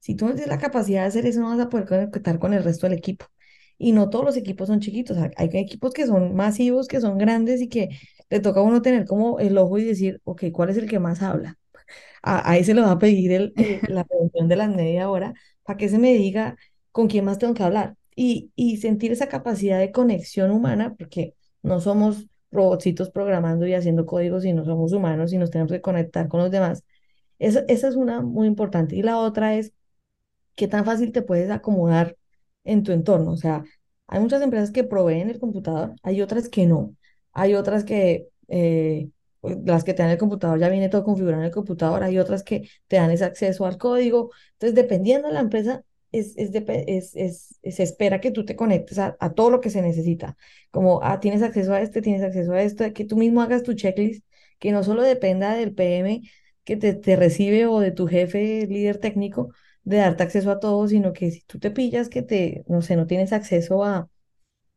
Si 0.00 0.14
tú 0.14 0.26
no 0.26 0.32
tienes 0.34 0.48
la 0.50 0.58
capacidad 0.58 1.02
de 1.02 1.08
hacer 1.08 1.26
eso, 1.26 1.40
no 1.40 1.50
vas 1.50 1.60
a 1.60 1.68
poder 1.68 1.86
conectar 1.86 2.38
con 2.38 2.54
el 2.54 2.64
resto 2.64 2.86
del 2.88 2.98
equipo. 2.98 3.26
Y 3.78 3.92
no 3.92 4.08
todos 4.10 4.24
los 4.24 4.36
equipos 4.36 4.68
son 4.68 4.80
chiquitos, 4.80 5.18
hay 5.36 5.50
equipos 5.54 5.92
que 5.92 6.06
son 6.06 6.34
masivos, 6.34 6.88
que 6.88 7.00
son 7.00 7.18
grandes 7.18 7.60
y 7.60 7.68
que 7.68 7.90
te 8.28 8.40
toca 8.40 8.60
a 8.60 8.62
uno 8.62 8.80
tener 8.82 9.04
como 9.06 9.38
el 9.40 9.58
ojo 9.58 9.78
y 9.78 9.84
decir, 9.84 10.20
ok, 10.24 10.44
¿cuál 10.52 10.70
es 10.70 10.78
el 10.78 10.88
que 10.88 10.98
más 10.98 11.22
habla? 11.22 11.58
A, 12.22 12.50
a 12.50 12.56
ese 12.58 12.74
le 12.74 12.82
va 12.82 12.92
a 12.92 12.98
pedir 12.98 13.32
el, 13.32 13.54
el- 13.56 13.82
la 13.86 14.04
reunión 14.08 14.48
de 14.48 14.56
las 14.56 14.68
media 14.74 15.10
hora 15.10 15.34
para 15.62 15.76
que 15.76 15.88
se 15.88 15.98
me 15.98 16.12
diga 16.14 16.56
con 16.92 17.08
quién 17.08 17.24
más 17.24 17.38
tengo 17.38 17.54
que 17.54 17.62
hablar 17.62 17.96
y, 18.14 18.50
y 18.56 18.78
sentir 18.78 19.12
esa 19.12 19.28
capacidad 19.28 19.78
de 19.78 19.92
conexión 19.92 20.50
humana, 20.50 20.94
porque 20.98 21.34
no 21.62 21.80
somos 21.80 22.26
robotcitos 22.50 23.10
programando 23.10 23.66
y 23.66 23.74
haciendo 23.74 24.06
códigos, 24.06 24.42
sino 24.44 24.64
somos 24.64 24.92
humanos 24.92 25.32
y 25.32 25.38
nos 25.38 25.50
tenemos 25.50 25.72
que 25.72 25.80
conectar 25.82 26.28
con 26.28 26.40
los 26.40 26.50
demás. 26.50 26.84
Esa, 27.38 27.60
esa 27.68 27.88
es 27.88 27.96
una 27.96 28.22
muy 28.22 28.46
importante. 28.48 28.96
Y 28.96 29.02
la 29.02 29.18
otra 29.18 29.56
es 29.56 29.72
qué 30.54 30.68
tan 30.68 30.84
fácil 30.84 31.12
te 31.12 31.22
puedes 31.22 31.50
acomodar 31.50 32.16
en 32.64 32.82
tu 32.82 32.92
entorno. 32.92 33.32
O 33.32 33.36
sea, 33.36 33.64
hay 34.06 34.20
muchas 34.20 34.42
empresas 34.42 34.70
que 34.72 34.84
proveen 34.84 35.30
el 35.30 35.38
computador, 35.40 35.94
hay 36.02 36.22
otras 36.22 36.48
que 36.48 36.66
no. 36.66 36.94
Hay 37.32 37.54
otras 37.54 37.84
que, 37.84 38.28
eh, 38.48 39.10
las 39.64 39.84
que 39.84 39.94
te 39.94 40.02
dan 40.02 40.10
el 40.12 40.18
computador 40.18 40.58
ya 40.58 40.68
viene 40.68 40.88
todo 40.88 41.04
configurado 41.04 41.40
en 41.42 41.46
el 41.46 41.52
computador, 41.52 42.02
hay 42.02 42.18
otras 42.18 42.42
que 42.42 42.68
te 42.88 42.96
dan 42.96 43.10
ese 43.10 43.24
acceso 43.24 43.66
al 43.66 43.78
código. 43.78 44.30
Entonces, 44.52 44.74
dependiendo 44.74 45.28
de 45.28 45.34
la 45.34 45.40
empresa, 45.40 45.84
es, 46.12 46.34
es, 46.36 46.50
es, 46.54 47.16
es- 47.16 47.74
se 47.74 47.82
espera 47.82 48.20
que 48.20 48.30
tú 48.30 48.44
te 48.44 48.56
conectes 48.56 48.98
a, 48.98 49.16
a 49.20 49.32
todo 49.34 49.50
lo 49.50 49.60
que 49.60 49.70
se 49.70 49.82
necesita. 49.82 50.36
Como, 50.70 51.00
ah, 51.02 51.20
tienes 51.20 51.42
acceso 51.42 51.72
a 51.74 51.80
este, 51.80 52.02
tienes 52.02 52.22
acceso 52.22 52.52
a 52.52 52.62
esto, 52.62 52.84
que 52.92 53.04
tú 53.04 53.16
mismo 53.16 53.42
hagas 53.42 53.62
tu 53.62 53.74
checklist, 53.74 54.24
que 54.58 54.72
no 54.72 54.82
solo 54.82 55.02
dependa 55.02 55.54
del 55.54 55.74
PM 55.74 56.22
que 56.64 56.76
te, 56.76 56.94
te 56.94 57.16
recibe 57.16 57.66
o 57.66 57.80
de 57.80 57.92
tu 57.92 58.06
jefe 58.08 58.66
líder 58.66 58.98
técnico, 58.98 59.52
de 59.84 59.98
darte 59.98 60.22
acceso 60.24 60.50
a 60.50 60.58
todo, 60.60 60.88
sino 60.88 61.12
que 61.12 61.30
si 61.30 61.42
tú 61.44 61.58
te 61.60 61.70
pillas 61.70 62.08
que 62.08 62.22
te, 62.22 62.64
no 62.68 62.82
sé, 62.82 62.96
no 62.96 63.06
tienes 63.06 63.32
acceso 63.32 63.84
a, 63.84 64.08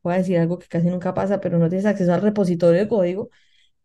voy 0.03 0.13
a 0.15 0.17
decir 0.17 0.38
algo 0.39 0.59
que 0.59 0.67
casi 0.67 0.88
nunca 0.89 1.13
pasa, 1.13 1.39
pero 1.41 1.57
no 1.59 1.69
tienes 1.69 1.85
acceso 1.85 2.13
al 2.13 2.21
repositorio 2.21 2.79
de 2.81 2.88
código, 2.88 3.29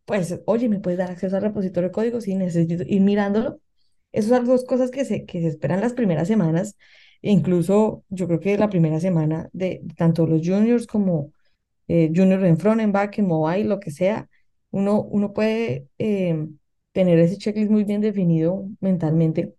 pues, 0.04 0.40
oye, 0.46 0.68
¿me 0.68 0.80
puedes 0.80 0.99
dar 0.99 1.11
acceso 1.11 1.37
al 1.37 1.42
repositorio 1.42 1.88
de 1.90 1.92
código? 1.92 2.20
Sí, 2.20 2.34
necesito 2.34 2.84
ir 2.87 3.00
mirándolo. 3.02 3.61
Esas 4.12 4.30
son 4.30 4.46
dos 4.46 4.64
cosas 4.64 4.90
que 4.90 5.04
se, 5.04 5.26
que 5.26 5.40
se 5.40 5.49
esperan 5.49 5.80
las 5.80 5.94
primeras 5.94 6.28
semanas. 6.28 6.76
E 7.23 7.30
incluso 7.30 8.04
yo 8.11 8.26
creo 8.26 8.40
que 8.40 8.58
la 8.58 8.68
primera 8.70 9.00
semana 9.00 9.49
de 9.52 9.82
tanto 9.96 10.26
los 10.26 10.46
juniors 10.46 10.87
como 10.87 11.32
eh, 11.88 12.12
junior 12.14 12.44
en 12.44 12.58
front, 12.58 12.80
en 12.80 12.92
back, 12.92 13.18
en 13.18 13.26
mobile, 13.28 13.64
lo 13.64 13.80
que 13.80 13.90
sea, 13.90 14.28
uno, 14.70 15.02
uno 15.02 15.32
puede 15.32 15.88
eh, 15.99 16.49
tener 16.92 17.18
ese 17.18 17.38
checklist 17.38 17.70
muy 17.70 17.84
bien 17.84 18.00
definido 18.00 18.68
mentalmente 18.80 19.54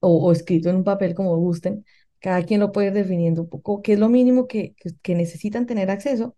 o, 0.00 0.32
escrito 0.32 0.70
en 0.70 0.76
un 0.76 0.84
papel 0.84 1.14
como 1.14 1.36
gusten. 1.36 1.84
Cada 2.20 2.42
quien 2.44 2.60
lo 2.60 2.72
puede 2.72 2.88
ir 2.88 2.92
definiendo 2.94 3.42
un 3.42 3.48
poco 3.48 3.82
qué 3.82 3.94
es 3.94 3.98
lo 3.98 4.08
mínimo 4.08 4.46
que, 4.46 4.74
que, 4.76 4.90
que 5.02 5.14
necesitan 5.14 5.66
tener 5.66 5.90
acceso 5.90 6.36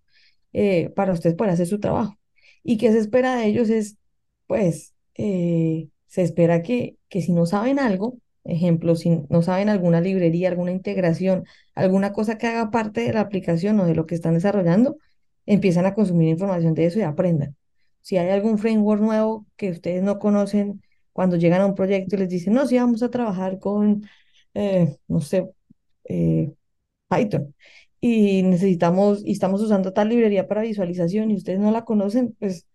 eh, 0.52 0.90
para 0.90 1.12
ustedes 1.12 1.36
poder 1.36 1.52
hacer 1.52 1.66
su 1.66 1.80
trabajo. 1.80 2.18
¿Y 2.64 2.78
qué 2.78 2.92
se 2.92 3.00
espera 3.00 3.36
de 3.36 3.46
ellos? 3.46 3.70
Es, 3.70 3.98
pues, 4.48 4.94
eh, 5.16 5.88
se 6.08 6.22
espera 6.22 6.62
que, 6.62 6.98
que 7.08 7.22
si 7.22 7.32
no 7.32 7.46
saben 7.46 7.80
algo, 7.80 8.18
ejemplo, 8.44 8.96
si 8.96 9.10
no 9.30 9.42
saben 9.42 9.70
alguna 9.70 10.00
librería, 10.02 10.50
alguna 10.50 10.72
integración, 10.72 11.46
alguna 11.76 12.12
cosa 12.14 12.38
que 12.38 12.48
haga 12.48 12.70
parte 12.72 13.02
de 13.02 13.12
la 13.14 13.20
aplicación 13.22 13.80
o 13.80 13.86
de 13.86 13.94
lo 13.96 14.06
que 14.06 14.16
están 14.16 14.34
desarrollando, 14.34 14.98
empiezan 15.46 15.86
a 15.86 15.94
consumir 15.94 16.28
información 16.30 16.74
de 16.74 16.86
eso 16.86 16.98
y 17.00 17.02
aprendan. 17.02 17.56
Si 18.02 18.16
hay 18.18 18.30
algún 18.30 18.58
framework 18.58 19.02
nuevo 19.02 19.46
que 19.56 19.70
ustedes 19.70 20.02
no 20.02 20.18
conocen, 20.18 20.82
cuando 21.12 21.36
llegan 21.36 21.60
a 21.62 21.66
un 21.66 21.74
proyecto 21.74 22.16
y 22.16 22.18
les 22.20 22.28
dicen, 22.28 22.54
no, 22.54 22.66
sí, 22.66 22.76
vamos 22.76 23.02
a 23.02 23.10
trabajar 23.10 23.58
con, 23.60 24.04
eh, 24.54 24.96
no 25.08 25.20
sé, 25.20 25.50
eh, 26.04 26.52
Python 27.08 27.54
y 28.06 28.42
necesitamos 28.42 29.22
y 29.24 29.32
estamos 29.32 29.62
usando 29.62 29.94
tal 29.94 30.10
librería 30.10 30.46
para 30.46 30.60
visualización 30.60 31.30
y 31.30 31.36
ustedes 31.36 31.58
no 31.58 31.70
la 31.70 31.86
conocen, 31.86 32.36
pues 32.38 32.66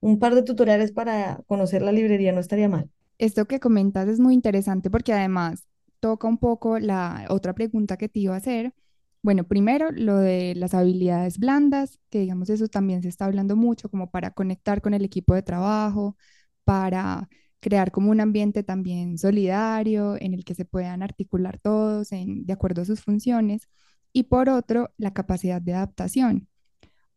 un 0.00 0.18
par 0.18 0.34
de 0.34 0.42
tutoriales 0.42 0.90
para 0.90 1.40
conocer 1.46 1.82
la 1.82 1.92
librería 1.92 2.32
no 2.32 2.40
estaría 2.40 2.68
mal. 2.68 2.90
Esto 3.18 3.44
que 3.44 3.60
comentas 3.60 4.08
es 4.08 4.18
muy 4.18 4.34
interesante 4.34 4.90
porque 4.90 5.12
además 5.12 5.68
toca 6.00 6.26
un 6.26 6.36
poco 6.36 6.80
la 6.80 7.26
otra 7.28 7.54
pregunta 7.54 7.96
que 7.96 8.08
te 8.08 8.18
iba 8.18 8.34
a 8.34 8.38
hacer. 8.38 8.74
Bueno, 9.22 9.44
primero 9.44 9.92
lo 9.92 10.16
de 10.16 10.54
las 10.56 10.74
habilidades 10.74 11.38
blandas, 11.38 12.00
que 12.10 12.18
digamos 12.18 12.50
eso 12.50 12.66
también 12.66 13.02
se 13.02 13.08
está 13.08 13.26
hablando 13.26 13.54
mucho 13.54 13.88
como 13.88 14.10
para 14.10 14.32
conectar 14.32 14.82
con 14.82 14.94
el 14.94 15.04
equipo 15.04 15.32
de 15.36 15.42
trabajo, 15.44 16.16
para 16.64 17.28
crear 17.60 17.92
como 17.92 18.10
un 18.10 18.20
ambiente 18.20 18.64
también 18.64 19.16
solidario 19.16 20.16
en 20.20 20.34
el 20.34 20.44
que 20.44 20.56
se 20.56 20.64
puedan 20.64 21.04
articular 21.04 21.60
todos 21.60 22.10
en, 22.10 22.44
de 22.46 22.52
acuerdo 22.52 22.82
a 22.82 22.84
sus 22.84 23.00
funciones. 23.00 23.68
Y 24.12 24.24
por 24.24 24.48
otro, 24.48 24.92
la 24.98 25.12
capacidad 25.12 25.60
de 25.62 25.74
adaptación, 25.74 26.48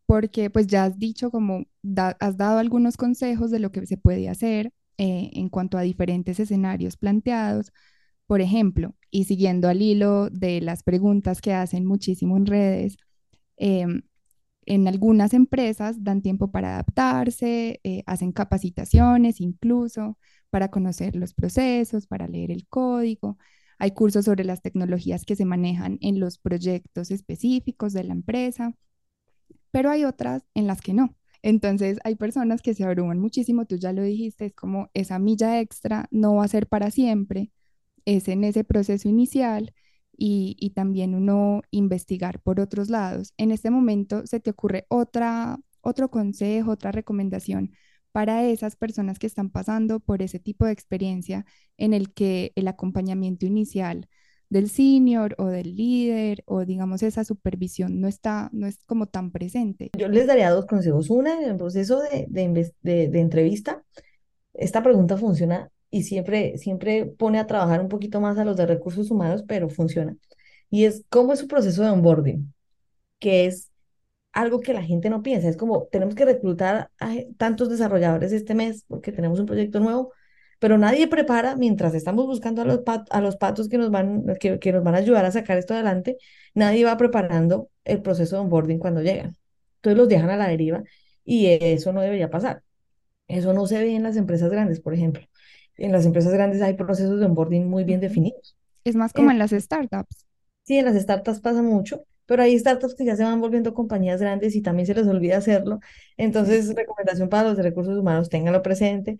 porque 0.06 0.50
pues 0.50 0.68
ya 0.68 0.86
has 0.86 1.00
dicho 1.00 1.32
como 1.32 1.66
has 2.20 2.38
dado 2.38 2.60
algunos 2.60 2.98
consejos 2.98 3.52
de 3.52 3.60
lo 3.60 3.72
que 3.72 3.86
se 3.86 3.98
puede 3.98 4.30
hacer 4.30 4.72
eh, 4.98 5.32
en 5.34 5.50
cuanto 5.50 5.78
a 5.78 5.82
diferentes 5.82 6.40
escenarios 6.40 6.98
planteados. 6.98 7.72
Por 8.28 8.42
ejemplo, 8.42 8.96
y 9.12 9.26
siguiendo 9.26 9.70
al 9.70 9.82
hilo 9.82 10.30
de 10.30 10.62
las 10.62 10.84
preguntas 10.84 11.42
que 11.42 11.54
hacen 11.54 11.86
muchísimo 11.86 12.38
en 12.38 12.46
redes, 12.48 12.98
em, 13.58 14.04
en 14.66 14.88
algunas 14.88 15.34
empresas 15.34 16.04
dan 16.04 16.22
tiempo 16.22 16.52
para 16.52 16.74
adaptarse, 16.76 17.80
eh, 17.84 18.04
hacen 18.08 18.32
capacitaciones 18.32 19.42
incluso 19.42 20.18
para 20.50 20.70
conocer 20.72 21.16
los 21.16 21.34
procesos, 21.34 22.08
para 22.08 22.28
leer 22.28 22.52
el 22.52 22.68
código. 22.68 23.38
Hay 23.78 23.92
cursos 23.92 24.26
sobre 24.26 24.44
las 24.44 24.62
tecnologías 24.62 25.26
que 25.26 25.36
se 25.36 25.46
manejan 25.46 25.98
en 26.02 26.20
los 26.20 26.38
proyectos 26.38 27.12
específicos 27.12 27.94
de 27.94 28.04
la 28.04 28.14
empresa, 28.14 28.74
pero 29.72 29.90
hay 29.90 30.06
otras 30.06 30.44
en 30.54 30.68
las 30.68 30.82
que 30.82 30.94
no. 30.94 31.16
Entonces 31.42 32.00
hay 32.04 32.16
personas 32.16 32.62
que 32.62 32.74
se 32.74 32.84
abruman 32.86 33.20
muchísimo, 33.20 33.66
tú 33.66 33.76
ya 33.78 33.94
lo 33.94 34.02
dijiste, 34.04 34.48
es 34.48 34.54
como 34.56 34.90
esa 34.94 35.20
milla 35.20 35.60
extra 35.60 36.08
no 36.12 36.36
va 36.36 36.46
a 36.46 36.48
ser 36.48 36.68
para 36.68 36.92
siempre, 36.92 37.52
es 38.06 38.28
en 38.30 38.44
ese 38.44 38.64
proceso 38.64 39.10
inicial 39.10 39.74
y, 40.18 40.72
también 40.76 41.16
uno 41.16 41.62
investigar 41.72 42.42
por 42.42 42.60
otros 42.60 42.90
lados. 42.90 43.34
En 43.38 43.52
este 43.52 43.70
momento 43.70 44.26
se 44.26 44.40
te 44.40 44.52
ocurre 44.52 44.86
otra, 44.90 45.60
otro 45.82 46.10
consejo, 46.10 46.72
otra 46.72 46.92
recomendación 46.92 47.72
para 48.16 48.46
esas 48.46 48.76
personas 48.78 49.20
que 49.20 49.28
están 49.28 49.50
pasando 49.50 50.00
por 50.00 50.22
ese 50.22 50.40
tipo 50.40 50.66
de 50.66 50.72
experiencia 50.72 51.46
en 51.78 51.94
el 51.94 52.14
que 52.14 52.54
el 52.56 52.68
acompañamiento 52.70 53.46
inicial 53.46 54.08
del 54.50 54.70
senior 54.70 55.36
o 55.38 55.48
del 55.48 55.76
líder 55.76 56.44
o 56.46 56.64
digamos 56.66 57.04
esa 57.04 57.26
supervisión 57.26 58.00
no 58.00 58.08
está, 58.08 58.50
no 58.54 58.68
es 58.68 58.80
como 58.86 59.08
tan 59.08 59.32
presente. 59.32 59.92
Yo 59.98 60.08
les 60.08 60.28
daría 60.28 60.52
dos 60.52 60.66
consejos. 60.66 61.10
Una, 61.10 61.34
en 61.42 61.50
el 61.50 61.58
proceso 61.58 62.00
de, 62.02 62.26
de, 62.30 62.72
de- 62.82 63.10
de 63.10 63.20
entrevista, 63.20 63.84
esta 64.54 64.84
pregunta 64.84 65.18
funciona 65.18 65.70
y 65.92 66.04
siempre, 66.04 66.58
siempre 66.58 67.06
pone 67.06 67.40
a 67.40 67.48
trabajar 67.48 67.82
un 67.82 67.90
poquito 67.90 68.22
más 68.22 68.38
a 68.38 68.46
los 68.46 68.58
de 68.58 68.66
recursos 68.68 69.12
humanos, 69.12 69.44
pero 69.48 69.70
funciona. 69.70 70.16
Y 70.70 70.86
es, 70.86 71.06
¿cómo 71.10 71.34
es 71.34 71.40
su 71.40 71.48
proceso 71.48 71.84
de 71.84 71.90
onboarding? 71.92 72.54
Que 73.20 73.46
es 73.48 73.72
algo 74.36 74.62
que 74.62 74.74
la 74.74 74.84
gente 74.84 75.10
no 75.10 75.24
piensa. 75.24 75.50
Es 75.50 75.58
como, 75.58 75.88
tenemos 75.92 76.16
que 76.16 76.26
reclutar 76.26 76.92
a 77.00 77.16
tantos 77.38 77.70
desarrolladores 77.70 78.34
este 78.34 78.56
mes 78.56 78.86
porque 78.88 79.14
tenemos 79.14 79.40
un 79.42 79.48
proyecto 79.48 79.82
nuevo, 79.82 80.14
pero 80.60 80.78
nadie 80.78 81.08
prepara, 81.08 81.56
mientras 81.58 81.96
estamos 81.96 82.28
buscando 82.28 82.62
a 82.64 82.66
los, 82.66 82.80
pat- 82.82 83.08
a 83.12 83.22
los 83.22 83.38
patos 83.38 83.70
que 83.70 83.78
nos 83.80 83.92
van, 83.92 84.26
que, 84.40 84.60
que 84.60 84.74
nos 84.74 84.84
van 84.84 84.96
a 84.96 85.00
ayudar 85.00 85.26
a 85.26 85.32
sacar 85.32 85.58
esto 85.58 85.74
adelante, 85.76 86.18
nadie 86.56 86.86
va 86.86 86.98
preparando 86.98 87.70
el 87.86 88.02
proceso 88.04 88.38
de 88.38 88.44
onboarding 88.44 88.80
cuando 88.80 89.02
llegan. 89.02 89.38
Entonces 89.78 89.98
los 89.98 90.10
dejan 90.10 90.30
a 90.32 90.38
la 90.38 90.48
deriva 90.48 90.84
y 91.26 91.48
eso 91.62 91.94
no 91.94 92.02
debería 92.02 92.30
pasar. 92.30 92.64
Eso 93.28 93.54
no 93.54 93.68
se 93.68 93.80
ve 93.80 93.96
en 93.96 94.04
las 94.04 94.18
empresas 94.18 94.52
grandes, 94.52 94.80
por 94.82 94.94
ejemplo. 94.94 95.24
En 95.78 95.92
las 95.92 96.06
empresas 96.06 96.34
grandes 96.34 96.62
hay 96.62 96.76
procesos 96.76 97.20
de 97.20 97.26
onboarding 97.28 97.68
muy 97.68 97.84
bien 97.84 98.00
definidos. 98.02 98.58
Es 98.86 98.96
más 98.96 99.12
como 99.14 99.32
En 99.32 99.32
en 99.32 99.38
las 99.40 99.52
startups. 99.52 100.26
Sí, 100.64 100.78
en 100.78 100.86
las 100.86 100.96
startups 101.02 101.40
pasa 101.42 101.62
mucho, 101.62 102.04
pero 102.26 102.44
hay 102.44 102.58
startups 102.60 102.96
que 102.96 103.06
ya 103.06 103.16
se 103.16 103.24
van 103.24 103.42
volviendo 103.42 103.74
compañías 103.74 104.20
grandes 104.22 104.56
y 104.56 104.62
también 104.62 104.86
se 104.88 104.94
les 104.96 105.08
olvida 105.08 105.38
hacerlo. 105.38 105.80
Entonces, 106.18 106.74
recomendación 106.76 107.30
para 107.30 107.50
los 107.50 107.58
de 107.58 107.64
recursos 107.64 107.98
humanos, 107.98 108.30
ténganlo 108.30 108.62
presente. 108.62 109.18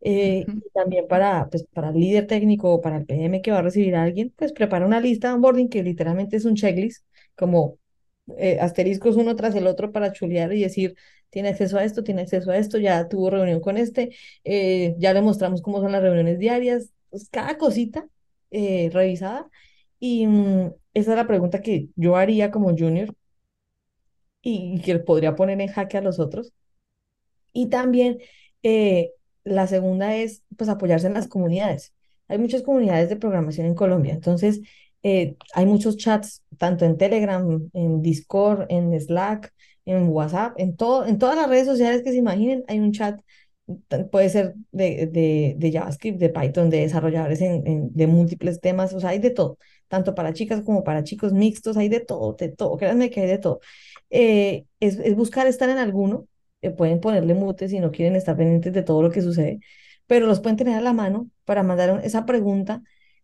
Eh, 0.00 0.46
Ujú. 0.46 0.62
y 0.64 0.70
también 0.70 1.08
para, 1.08 1.48
pues, 1.50 1.64
para 1.72 1.88
el 1.90 1.96
líder 1.98 2.26
técnico 2.26 2.72
o 2.72 2.80
para 2.80 2.96
el 2.98 3.06
PM 3.06 3.42
que 3.42 3.50
va 3.50 3.58
a 3.58 3.62
recibir 3.62 3.96
a 3.96 4.02
alguien, 4.04 4.32
pues 4.36 4.52
prepara 4.52 4.86
una 4.86 5.00
lista 5.00 5.28
de 5.28 5.34
onboarding 5.34 5.68
que 5.68 5.82
literalmente 5.82 6.36
es 6.36 6.44
un 6.44 6.54
checklist, 6.54 7.04
como 7.36 7.78
eh, 8.36 8.58
asteriscos 8.60 9.16
uno 9.16 9.34
tras 9.36 9.54
el 9.54 9.66
otro 9.66 9.92
para 9.92 10.12
chulear 10.12 10.52
y 10.52 10.62
decir, 10.62 10.94
tiene 11.30 11.48
acceso 11.50 11.78
a 11.78 11.84
esto, 11.84 12.02
tiene 12.04 12.22
acceso 12.22 12.50
a 12.50 12.56
esto, 12.58 12.78
ya 12.78 13.08
tuvo 13.08 13.30
reunión 13.30 13.60
con 13.60 13.76
este, 13.76 14.10
eh, 14.44 14.94
ya 14.98 15.12
le 15.12 15.22
mostramos 15.22 15.62
cómo 15.62 15.80
son 15.80 15.92
las 15.92 16.02
reuniones 16.02 16.38
diarias, 16.38 16.90
pues, 17.10 17.28
cada 17.30 17.58
cosita 17.58 18.08
eh, 18.50 18.90
revisada. 18.92 19.48
Y 20.00 20.26
mm, 20.26 20.72
esa 20.94 21.10
es 21.12 21.16
la 21.16 21.26
pregunta 21.26 21.60
que 21.62 21.88
yo 21.96 22.16
haría 22.16 22.50
como 22.50 22.70
junior 22.76 23.14
y, 24.42 24.80
que 24.82 24.98
podría 24.98 25.36
poner 25.36 25.60
en 25.60 25.68
jaque 25.68 25.96
a 25.98 26.00
los 26.02 26.18
otros. 26.18 26.52
Y 27.52 27.68
también 27.68 28.18
eh, 28.62 29.12
la 29.44 29.66
segunda 29.66 30.14
es 30.16 30.42
pues 30.56 30.68
apoyarse 30.70 31.06
en 31.06 31.14
las 31.14 31.28
comunidades. 31.28 31.94
Hay 32.28 32.38
muchas 32.38 32.62
comunidades 32.62 33.08
de 33.08 33.16
programación 33.16 33.66
en 33.66 33.74
Colombia, 33.74 34.12
entonces 34.14 34.60
eh, 35.02 35.36
hay 35.54 35.64
muchos 35.66 35.96
chats, 35.96 36.42
tanto 36.58 36.84
en 36.84 36.98
Telegram, 36.98 37.70
en 37.72 38.02
Discord, 38.02 38.66
en 38.68 38.98
Slack, 39.00 39.52
en 39.86 40.08
WhatsApp, 40.10 40.52
en 40.58 40.76
todo, 40.76 41.06
en 41.06 41.18
todas 41.18 41.36
las 41.36 41.48
redes 41.48 41.66
sociales 41.66 42.02
que 42.02 42.10
se 42.10 42.18
imaginen, 42.18 42.64
hay 42.68 42.80
un 42.80 42.92
chat, 42.92 43.20
puede 44.10 44.28
ser 44.30 44.54
de, 44.72 45.06
de, 45.06 45.54
de 45.58 45.72
JavaScript, 45.72 46.18
de 46.18 46.28
Python, 46.30 46.70
de 46.70 46.80
desarrolladores 46.80 47.40
en, 47.40 47.66
en- 47.66 47.94
de 47.94 48.06
múltiples 48.06 48.60
temas, 48.60 48.92
o 48.94 49.00
sea, 49.00 49.10
hay 49.10 49.18
de 49.18 49.30
todo, 49.30 49.58
tanto 49.88 50.14
para 50.14 50.32
chicas 50.32 50.62
como 50.62 50.84
para 50.84 51.04
chicos 51.04 51.32
mixtos, 51.32 51.76
hay 51.76 51.88
de 51.88 52.00
todo, 52.00 52.34
de 52.34 52.48
todo, 52.50 52.76
créanme 52.76 53.10
que 53.10 53.20
hay 53.22 53.26
de 53.28 53.38
todo. 53.38 53.60
Eh, 54.10 54.66
es, 54.80 54.98
es 54.98 55.16
buscar 55.16 55.46
estar 55.46 55.68
en 55.70 55.78
alguno 55.78 56.26
eh, 56.62 56.70
pueden 56.70 57.00
ponerle 57.00 57.34
mute 57.34 57.68
si 57.68 57.80
no 57.80 57.90
quieren 57.90 58.16
estar 58.16 58.36
pendientes 58.36 58.72
de 58.72 58.82
todo 58.82 59.02
lo 59.02 59.10
que 59.10 59.22
sucede, 59.22 59.60
pero 60.06 60.26
los 60.26 60.40
pueden 60.40 60.56
tener 60.56 60.76
a 60.78 60.80
la 60.80 60.92
mano 60.92 61.30
para 61.44 61.62
mandar 61.62 62.00
esa 62.04 62.26
pregunta 62.26 62.82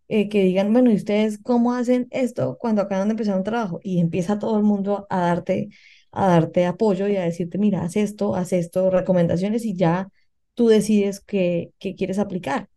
eh, 0.09 0.29
que 0.29 0.43
digan, 0.43 0.73
bueno, 0.73 0.91
¿y 0.91 0.97
ustedes 0.97 1.39
cómo 1.39 1.75
hacen 1.75 2.07
esto 2.11 2.59
cuando 2.61 2.83
acaban 2.83 3.09
de 3.09 3.13
empezar 3.13 3.37
un 3.37 3.45
trabajo? 3.45 3.81
Y 3.83 4.01
empieza 4.01 4.39
todo 4.39 4.57
el 4.59 4.63
mundo 4.65 5.07
a 5.11 5.21
darte, 5.21 5.69
a 6.13 6.27
darte 6.29 6.67
apoyo 6.67 7.09
y 7.09 7.17
a 7.17 7.23
decirte, 7.25 7.59
mira, 7.59 7.83
haz 7.83 7.97
esto, 7.97 8.35
haz 8.37 8.53
esto, 8.53 8.91
recomendaciones 8.91 9.65
y 9.65 9.75
ya 9.77 10.09
tú 10.55 10.69
decides 10.69 11.21
qué, 11.21 11.73
qué 11.79 11.95
quieres 11.95 12.19
aplicar. 12.19 12.69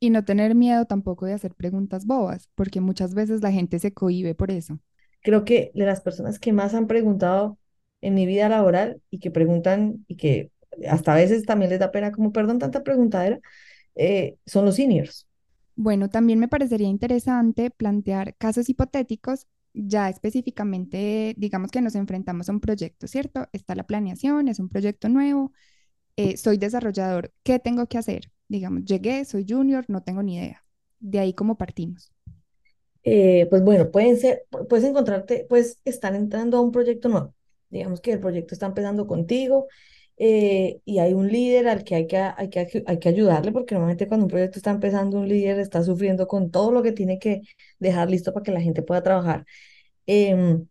Y 0.00 0.10
no 0.10 0.24
tener 0.24 0.54
miedo 0.54 0.86
tampoco 0.86 1.26
de 1.26 1.34
hacer 1.34 1.54
preguntas 1.54 2.06
bobas, 2.06 2.48
porque 2.54 2.80
muchas 2.80 3.14
veces 3.14 3.42
la 3.42 3.52
gente 3.52 3.78
se 3.78 3.92
cohíbe 3.92 4.34
por 4.34 4.50
eso. 4.50 4.78
Creo 5.22 5.44
que 5.44 5.70
de 5.74 5.84
las 5.84 6.00
personas 6.00 6.38
que 6.38 6.52
más 6.52 6.74
han 6.74 6.86
preguntado 6.86 7.58
en 8.00 8.14
mi 8.14 8.24
vida 8.26 8.48
laboral 8.48 9.02
y 9.10 9.18
que 9.18 9.30
preguntan 9.30 10.04
y 10.08 10.16
que 10.16 10.50
hasta 10.88 11.12
a 11.12 11.16
veces 11.16 11.44
también 11.44 11.70
les 11.70 11.80
da 11.80 11.90
pena 11.92 12.12
como, 12.12 12.32
perdón, 12.32 12.58
tanta 12.58 12.82
preguntadera, 12.82 13.40
eh, 13.96 14.36
son 14.46 14.64
los 14.64 14.76
seniors. 14.76 15.26
Bueno, 15.76 16.10
también 16.10 16.38
me 16.38 16.48
parecería 16.48 16.88
interesante 16.88 17.70
plantear 17.70 18.36
casos 18.36 18.68
hipotéticos 18.68 19.46
ya 19.72 20.08
específicamente, 20.10 21.34
digamos 21.38 21.70
que 21.70 21.80
nos 21.80 21.94
enfrentamos 21.94 22.48
a 22.48 22.52
un 22.52 22.60
proyecto, 22.60 23.06
¿cierto? 23.06 23.48
Está 23.52 23.74
la 23.74 23.86
planeación, 23.86 24.48
es 24.48 24.58
un 24.58 24.68
proyecto 24.68 25.08
nuevo, 25.08 25.52
eh, 26.16 26.36
soy 26.36 26.58
desarrollador, 26.58 27.32
¿qué 27.44 27.58
tengo 27.58 27.86
que 27.88 27.98
hacer? 27.98 28.32
Digamos, 28.50 28.84
llegué, 28.84 29.24
soy 29.24 29.46
junior, 29.48 29.86
no 29.88 30.02
tengo 30.02 30.22
ni 30.22 30.36
idea. 30.36 30.64
De 31.00 31.20
ahí 31.20 31.32
cómo 31.34 31.56
partimos. 31.58 32.12
Eh, 33.02 33.46
pues 33.50 33.62
bueno, 33.62 33.90
pueden 33.90 34.18
ser, 34.18 34.44
pu- 34.50 34.66
puedes 34.68 34.84
encontrarte, 34.84 35.46
pues 35.48 35.80
están 35.84 36.14
entrando 36.14 36.58
a 36.58 36.60
un 36.60 36.70
proyecto 36.72 37.08
nuevo. 37.08 37.34
Digamos 37.70 38.00
que 38.00 38.12
el 38.12 38.20
proyecto 38.20 38.54
está 38.54 38.66
empezando 38.66 39.06
contigo 39.06 39.68
eh, 40.18 40.80
y 40.84 40.98
hay 40.98 41.14
un 41.14 41.28
líder 41.28 41.68
al 41.68 41.82
que 41.84 41.94
hay 41.94 42.06
que, 42.06 42.18
hay 42.18 42.50
que, 42.50 42.84
hay 42.86 42.98
que 42.98 43.08
ayudarle, 43.08 43.52
porque 43.52 43.74
normalmente 43.74 44.06
cuando 44.08 44.26
un 44.26 44.30
proyecto 44.30 44.58
está 44.58 44.70
empezando, 44.70 45.18
un 45.18 45.28
líder 45.28 45.58
está 45.60 45.82
sufriendo 45.82 46.26
con 46.28 46.50
todo 46.50 46.72
lo 46.72 46.82
que 46.82 46.92
tiene 46.92 47.18
que 47.18 47.42
dejar 47.78 48.10
listo 48.10 48.32
para 48.34 48.44
que 48.44 48.52
la 48.52 48.60
gente 48.60 48.82
pueda 48.82 49.02
trabajar. 49.02 49.46
Em, 50.06 50.66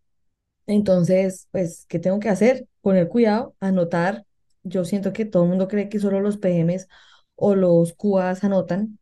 entonces, 0.68 1.48
pues, 1.52 1.86
¿qué 1.88 2.00
tengo 2.00 2.20
que 2.20 2.30
hacer? 2.30 2.68
Poner 2.82 3.08
cuidado, 3.08 3.56
anotar. 3.60 4.26
Yo 4.64 4.86
siento 4.86 5.14
que 5.14 5.26
todo 5.26 5.44
el 5.44 5.50
mundo 5.50 5.68
cree 5.68 5.90
que 5.90 6.00
solo 6.00 6.20
los 6.22 6.38
PMs 6.38 6.88
o 7.40 7.56
los 7.56 7.94
QAs 7.94 8.44
anotan 8.44 9.00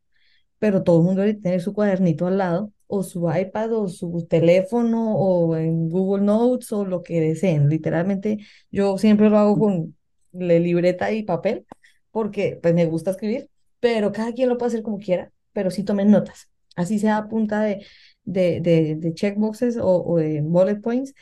pero 0.59 0.83
todo 0.83 0.99
el 0.99 1.05
mundo 1.05 1.21
debe 1.21 1.35
tener 1.35 1.61
su 1.61 1.73
cuadernito 1.73 2.27
al 2.27 2.37
lado, 2.37 2.71
o 2.87 3.03
su 3.03 3.29
iPad, 3.31 3.73
o 3.73 3.87
su 3.89 4.25
teléfono, 4.29 5.15
o 5.15 5.55
en 5.57 5.89
Google 5.89 6.23
Notes, 6.25 6.71
o 6.71 6.85
lo 6.85 7.03
que 7.03 7.19
deseen. 7.21 7.69
Literalmente, 7.69 8.39
yo 8.71 8.97
siempre 8.97 9.29
lo 9.29 9.37
hago 9.37 9.57
con 9.59 9.95
la 10.31 10.55
libreta 10.59 11.11
y 11.11 11.23
papel, 11.23 11.65
porque 12.11 12.59
pues 12.61 12.73
me 12.73 12.85
gusta 12.85 13.11
escribir, 13.11 13.49
pero 13.79 14.11
cada 14.11 14.33
quien 14.33 14.49
lo 14.49 14.57
puede 14.57 14.69
hacer 14.69 14.83
como 14.83 14.97
quiera, 14.99 15.31
pero 15.53 15.69
sí 15.71 15.83
tomen 15.83 16.11
notas. 16.11 16.49
Así 16.75 16.99
sea 16.99 17.17
a 17.17 17.27
punta 17.29 17.61
de, 17.61 17.85
de, 18.23 18.61
de, 18.61 18.95
de 18.95 19.13
checkboxes 19.13 19.77
o, 19.77 20.03
o 20.05 20.17
de 20.17 20.41
bullet 20.41 20.77
points, 20.81 21.13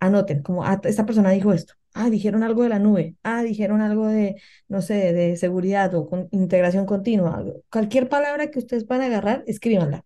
anoten, 0.00 0.42
como, 0.42 0.64
ah, 0.64 0.80
esta 0.84 1.06
persona 1.06 1.30
dijo 1.30 1.52
esto. 1.52 1.74
Ah, 1.94 2.08
dijeron 2.10 2.42
algo 2.42 2.62
de 2.62 2.68
la 2.70 2.78
nube. 2.78 3.16
Ah, 3.22 3.42
dijeron 3.42 3.80
algo 3.82 4.06
de, 4.08 4.36
no 4.68 4.80
sé, 4.82 5.12
de 5.12 5.36
seguridad 5.36 5.94
o 5.94 6.08
integración 6.30 6.86
continua. 6.86 7.44
Cualquier 7.70 8.08
palabra 8.08 8.50
que 8.50 8.58
ustedes 8.60 8.86
van 8.86 9.02
a 9.02 9.06
agarrar, 9.06 9.44
escríbanla, 9.46 10.04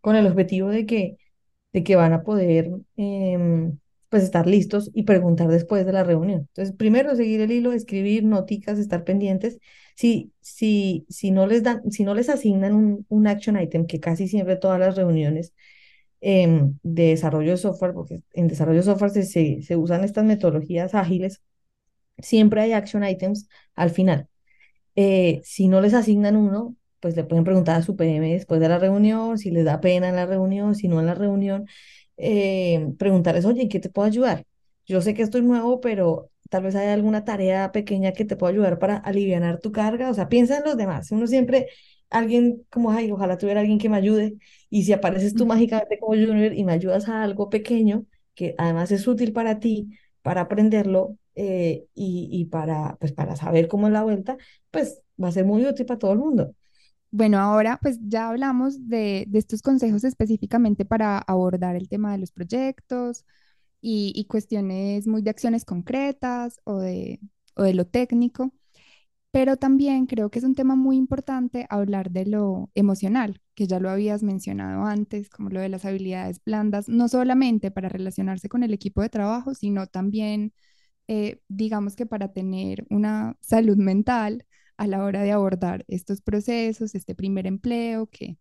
con 0.00 0.16
el 0.16 0.26
objetivo 0.26 0.68
de 0.70 0.84
que, 0.86 1.16
de 1.72 1.84
que 1.84 1.96
van 1.96 2.12
a 2.12 2.22
poder, 2.24 2.70
em, 2.96 3.78
pues, 4.08 4.24
estar 4.24 4.46
listos 4.46 4.90
y 4.94 5.04
preguntar 5.04 5.48
después 5.48 5.86
de 5.86 5.92
la 5.92 6.04
reunión. 6.04 6.40
Entonces, 6.48 6.74
primero 6.76 7.14
seguir 7.16 7.40
el 7.40 7.52
hilo, 7.52 7.72
escribir 7.72 8.24
noticas, 8.24 8.78
estar 8.78 9.04
pendientes. 9.04 9.58
Si, 9.96 10.32
si, 10.40 11.06
si 11.08 11.30
no 11.30 11.46
les 11.46 11.62
dan, 11.62 11.88
si 11.90 12.04
no 12.04 12.14
les 12.14 12.28
asignan 12.28 12.74
un, 12.74 13.06
un 13.08 13.26
action 13.28 13.60
item, 13.60 13.86
que 13.86 14.00
casi 14.00 14.28
siempre 14.28 14.56
todas 14.56 14.80
las 14.80 14.96
reuniones 14.96 15.52
em, 16.20 16.78
de 16.82 17.04
desarrollo 17.10 17.52
de 17.52 17.56
software, 17.58 17.94
porque 17.94 18.22
en 18.34 18.48
desarrollo 18.48 18.78
de 18.78 18.84
software 18.84 19.10
se, 19.12 19.24
se, 19.24 19.62
se 19.62 19.76
usan 19.76 20.04
estas 20.04 20.24
metodologías 20.24 20.94
ágiles, 20.94 21.42
siempre 22.18 22.60
hay 22.62 22.72
action 22.72 23.04
items 23.04 23.48
al 23.74 23.90
final. 23.90 24.28
Eh, 24.96 25.40
si 25.44 25.68
no 25.68 25.80
les 25.80 25.94
asignan 25.94 26.36
uno, 26.36 26.76
pues 27.00 27.16
le 27.16 27.24
pueden 27.24 27.44
preguntar 27.44 27.76
a 27.76 27.82
su 27.82 27.96
PM 27.96 28.32
después 28.34 28.60
de 28.60 28.68
la 28.68 28.78
reunión, 28.78 29.38
si 29.38 29.50
les 29.50 29.64
da 29.64 29.80
pena 29.80 30.08
en 30.08 30.16
la 30.16 30.26
reunión, 30.26 30.74
si 30.74 30.88
no 30.88 31.00
en 31.00 31.06
la 31.06 31.14
reunión, 31.14 31.66
eh, 32.16 32.88
preguntarles, 32.98 33.44
oye, 33.44 33.62
¿en 33.62 33.68
qué 33.68 33.80
te 33.80 33.90
puedo 33.90 34.06
ayudar? 34.08 34.44
Yo 34.86 35.00
sé 35.02 35.14
que 35.14 35.22
estoy 35.22 35.42
nuevo, 35.42 35.80
pero 35.80 36.30
tal 36.50 36.64
vez 36.64 36.74
hay 36.76 36.88
alguna 36.88 37.24
tarea 37.24 37.72
pequeña 37.72 38.12
que 38.12 38.24
te 38.24 38.36
pueda 38.36 38.52
ayudar 38.52 38.78
para 38.78 38.96
alivianar 38.96 39.60
tu 39.60 39.70
carga. 39.72 40.10
O 40.10 40.14
sea, 40.14 40.28
piensa 40.28 40.58
en 40.58 40.64
los 40.64 40.76
demás. 40.76 41.10
Uno 41.12 41.26
siempre, 41.26 41.68
alguien 42.10 42.64
como, 42.70 42.90
ay, 42.92 43.10
ojalá 43.12 43.38
tuviera 43.38 43.60
alguien 43.60 43.78
que 43.78 43.88
me 43.88 43.96
ayude. 43.98 44.36
Y 44.70 44.84
si 44.84 44.92
apareces 44.92 45.34
tú 45.34 45.46
mágicamente 45.46 45.98
como 45.98 46.12
junior 46.14 46.52
y 46.54 46.64
me 46.64 46.72
ayudas 46.72 47.08
a 47.08 47.22
algo 47.22 47.48
pequeño, 47.50 48.04
que 48.34 48.54
además 48.58 48.90
es 48.92 49.06
útil 49.06 49.32
para 49.32 49.60
ti, 49.60 49.90
para 50.22 50.42
aprenderlo 50.42 51.16
eh, 51.34 51.86
y, 51.94 52.28
y 52.32 52.44
para, 52.46 52.96
pues, 53.00 53.12
para 53.12 53.36
saber 53.36 53.68
cómo 53.68 53.86
es 53.86 53.92
la 53.92 54.02
vuelta, 54.02 54.36
pues 54.70 55.02
va 55.22 55.28
a 55.28 55.32
ser 55.32 55.44
muy 55.46 55.64
útil 55.66 55.86
para 55.86 55.98
todo 55.98 56.12
el 56.12 56.18
mundo. 56.18 56.54
Bueno, 57.10 57.38
ahora 57.38 57.78
pues 57.80 57.98
ya 58.02 58.28
hablamos 58.28 58.88
de, 58.88 59.24
de 59.28 59.38
estos 59.38 59.62
consejos 59.62 60.04
específicamente 60.04 60.84
para 60.84 61.18
abordar 61.18 61.74
el 61.76 61.88
tema 61.88 62.12
de 62.12 62.18
los 62.18 62.32
proyectos 62.32 63.24
y, 63.80 64.12
y 64.14 64.26
cuestiones 64.26 65.06
muy 65.06 65.22
de 65.22 65.30
acciones 65.30 65.64
concretas 65.64 66.60
o 66.64 66.78
de, 66.78 67.20
o 67.56 67.62
de 67.62 67.74
lo 67.74 67.86
técnico, 67.86 68.52
pero 69.30 69.56
también 69.56 70.06
creo 70.06 70.30
que 70.30 70.38
es 70.38 70.44
un 70.44 70.54
tema 70.54 70.74
muy 70.76 70.96
importante 70.96 71.66
hablar 71.70 72.10
de 72.10 72.26
lo 72.26 72.70
emocional, 72.74 73.40
que 73.54 73.66
ya 73.66 73.78
lo 73.80 73.90
habías 73.90 74.22
mencionado 74.22 74.84
antes, 74.84 75.28
como 75.28 75.50
lo 75.50 75.60
de 75.60 75.68
las 75.68 75.84
habilidades 75.84 76.40
blandas, 76.44 76.88
no 76.88 77.08
solamente 77.08 77.70
para 77.70 77.88
relacionarse 77.88 78.48
con 78.48 78.62
el 78.62 78.72
equipo 78.74 79.02
de 79.02 79.10
trabajo, 79.10 79.54
sino 79.54 79.86
también, 79.86 80.54
eh, 81.08 81.40
digamos 81.48 81.96
que 81.96 82.06
para 82.06 82.32
tener 82.32 82.86
una 82.90 83.36
salud 83.40 83.76
mental 83.76 84.46
a 84.78 84.86
la 84.86 85.04
hora 85.04 85.22
de 85.22 85.32
abordar 85.32 85.84
estos 85.88 86.22
procesos, 86.22 86.94
este 86.94 87.14
primer 87.14 87.46
empleo, 87.46 88.06
que 88.08 88.38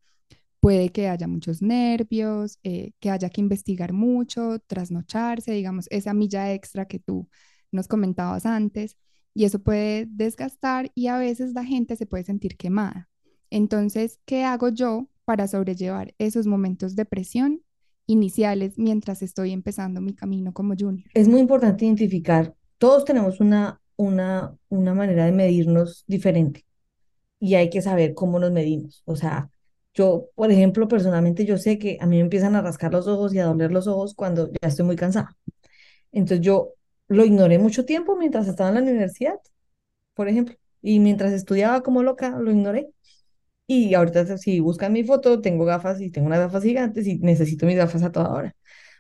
puede 0.60 0.90
que 0.92 1.10
haya 1.10 1.28
muchos 1.28 1.62
nervios, 1.62 2.60
eh, 2.64 2.92
que 3.00 3.10
haya 3.12 3.30
que 3.30 3.42
investigar 3.42 3.94
mucho, 3.94 4.60
trasnocharse, 4.68 5.52
digamos, 5.54 5.88
esa 5.92 6.14
milla 6.14 6.54
extra 6.54 6.88
que 6.88 7.00
tú 7.00 7.30
nos 7.72 7.88
comentabas 7.88 8.46
antes, 8.46 8.98
y 9.34 9.46
eso 9.46 9.60
puede 9.60 10.08
desgastar 10.10 10.92
y 10.96 11.08
a 11.08 11.18
veces 11.18 11.54
la 11.54 11.64
gente 11.64 11.96
se 11.96 12.06
puede 12.06 12.24
sentir 12.24 12.58
quemada. 12.58 13.10
Entonces, 13.50 14.20
¿qué 14.26 14.44
hago 14.44 14.70
yo 14.70 15.08
para 15.26 15.48
sobrellevar 15.48 16.14
esos 16.18 16.48
momentos 16.48 16.96
de 16.96 17.06
presión 17.06 17.62
iniciales 18.06 18.74
mientras 18.78 19.22
estoy 19.22 19.52
empezando 19.52 20.02
mi 20.02 20.14
camino 20.14 20.54
como 20.54 20.74
junior? 20.78 21.10
Es 21.14 21.28
muy 21.28 21.40
importante 21.40 21.86
identificar, 21.86 22.56
todos 22.78 23.06
tenemos 23.06 23.40
una, 23.40 23.80
una, 23.96 24.56
una 24.70 24.94
manera 24.94 25.26
de 25.26 25.32
medirnos 25.32 26.04
diferente 26.08 26.66
y 27.40 27.56
hay 27.56 27.70
que 27.70 27.82
saber 27.82 28.14
cómo 28.14 28.40
nos 28.40 28.52
medimos. 28.52 29.04
O 29.06 29.16
sea, 29.16 29.50
yo, 29.94 30.30
por 30.36 30.52
ejemplo, 30.52 30.88
personalmente 30.88 31.46
yo 31.46 31.58
sé 31.58 31.78
que 31.80 31.98
a 32.00 32.06
mí 32.06 32.18
me 32.18 32.22
empiezan 32.22 32.56
a 32.56 32.62
rascar 32.62 32.92
los 32.94 33.08
ojos 33.08 33.34
y 33.34 33.40
a 33.40 33.46
doler 33.46 33.72
los 33.72 33.88
ojos 33.88 34.14
cuando 34.16 34.52
ya 34.62 34.68
estoy 34.68 34.86
muy 34.86 34.96
cansada. 34.96 35.36
Entonces 36.12 36.46
yo 36.46 36.74
lo 37.08 37.26
ignoré 37.26 37.60
mucho 37.60 37.86
tiempo 37.86 38.16
mientras 38.18 38.48
estaba 38.48 38.70
en 38.70 38.76
la 38.76 38.82
universidad, 38.82 39.40
por 40.16 40.30
ejemplo, 40.30 40.56
y 40.82 41.00
mientras 41.00 41.34
estudiaba 41.34 41.84
como 41.84 42.04
loca, 42.04 42.32
lo 42.40 42.52
ignoré. 42.52 42.90
Y 43.68 43.94
ahorita 43.96 44.38
si 44.38 44.60
buscan 44.62 44.94
mi 44.94 45.04
foto, 45.04 45.42
tengo 45.42 45.66
gafas 45.66 46.02
y 46.02 46.10
tengo 46.12 46.28
unas 46.28 46.40
gafas 46.40 46.64
gigantes 46.64 47.06
y 47.08 47.20
necesito 47.20 47.66
mis 47.66 47.76
gafas 47.78 48.04
a 48.04 48.12
toda 48.12 48.32
hora, 48.34 48.56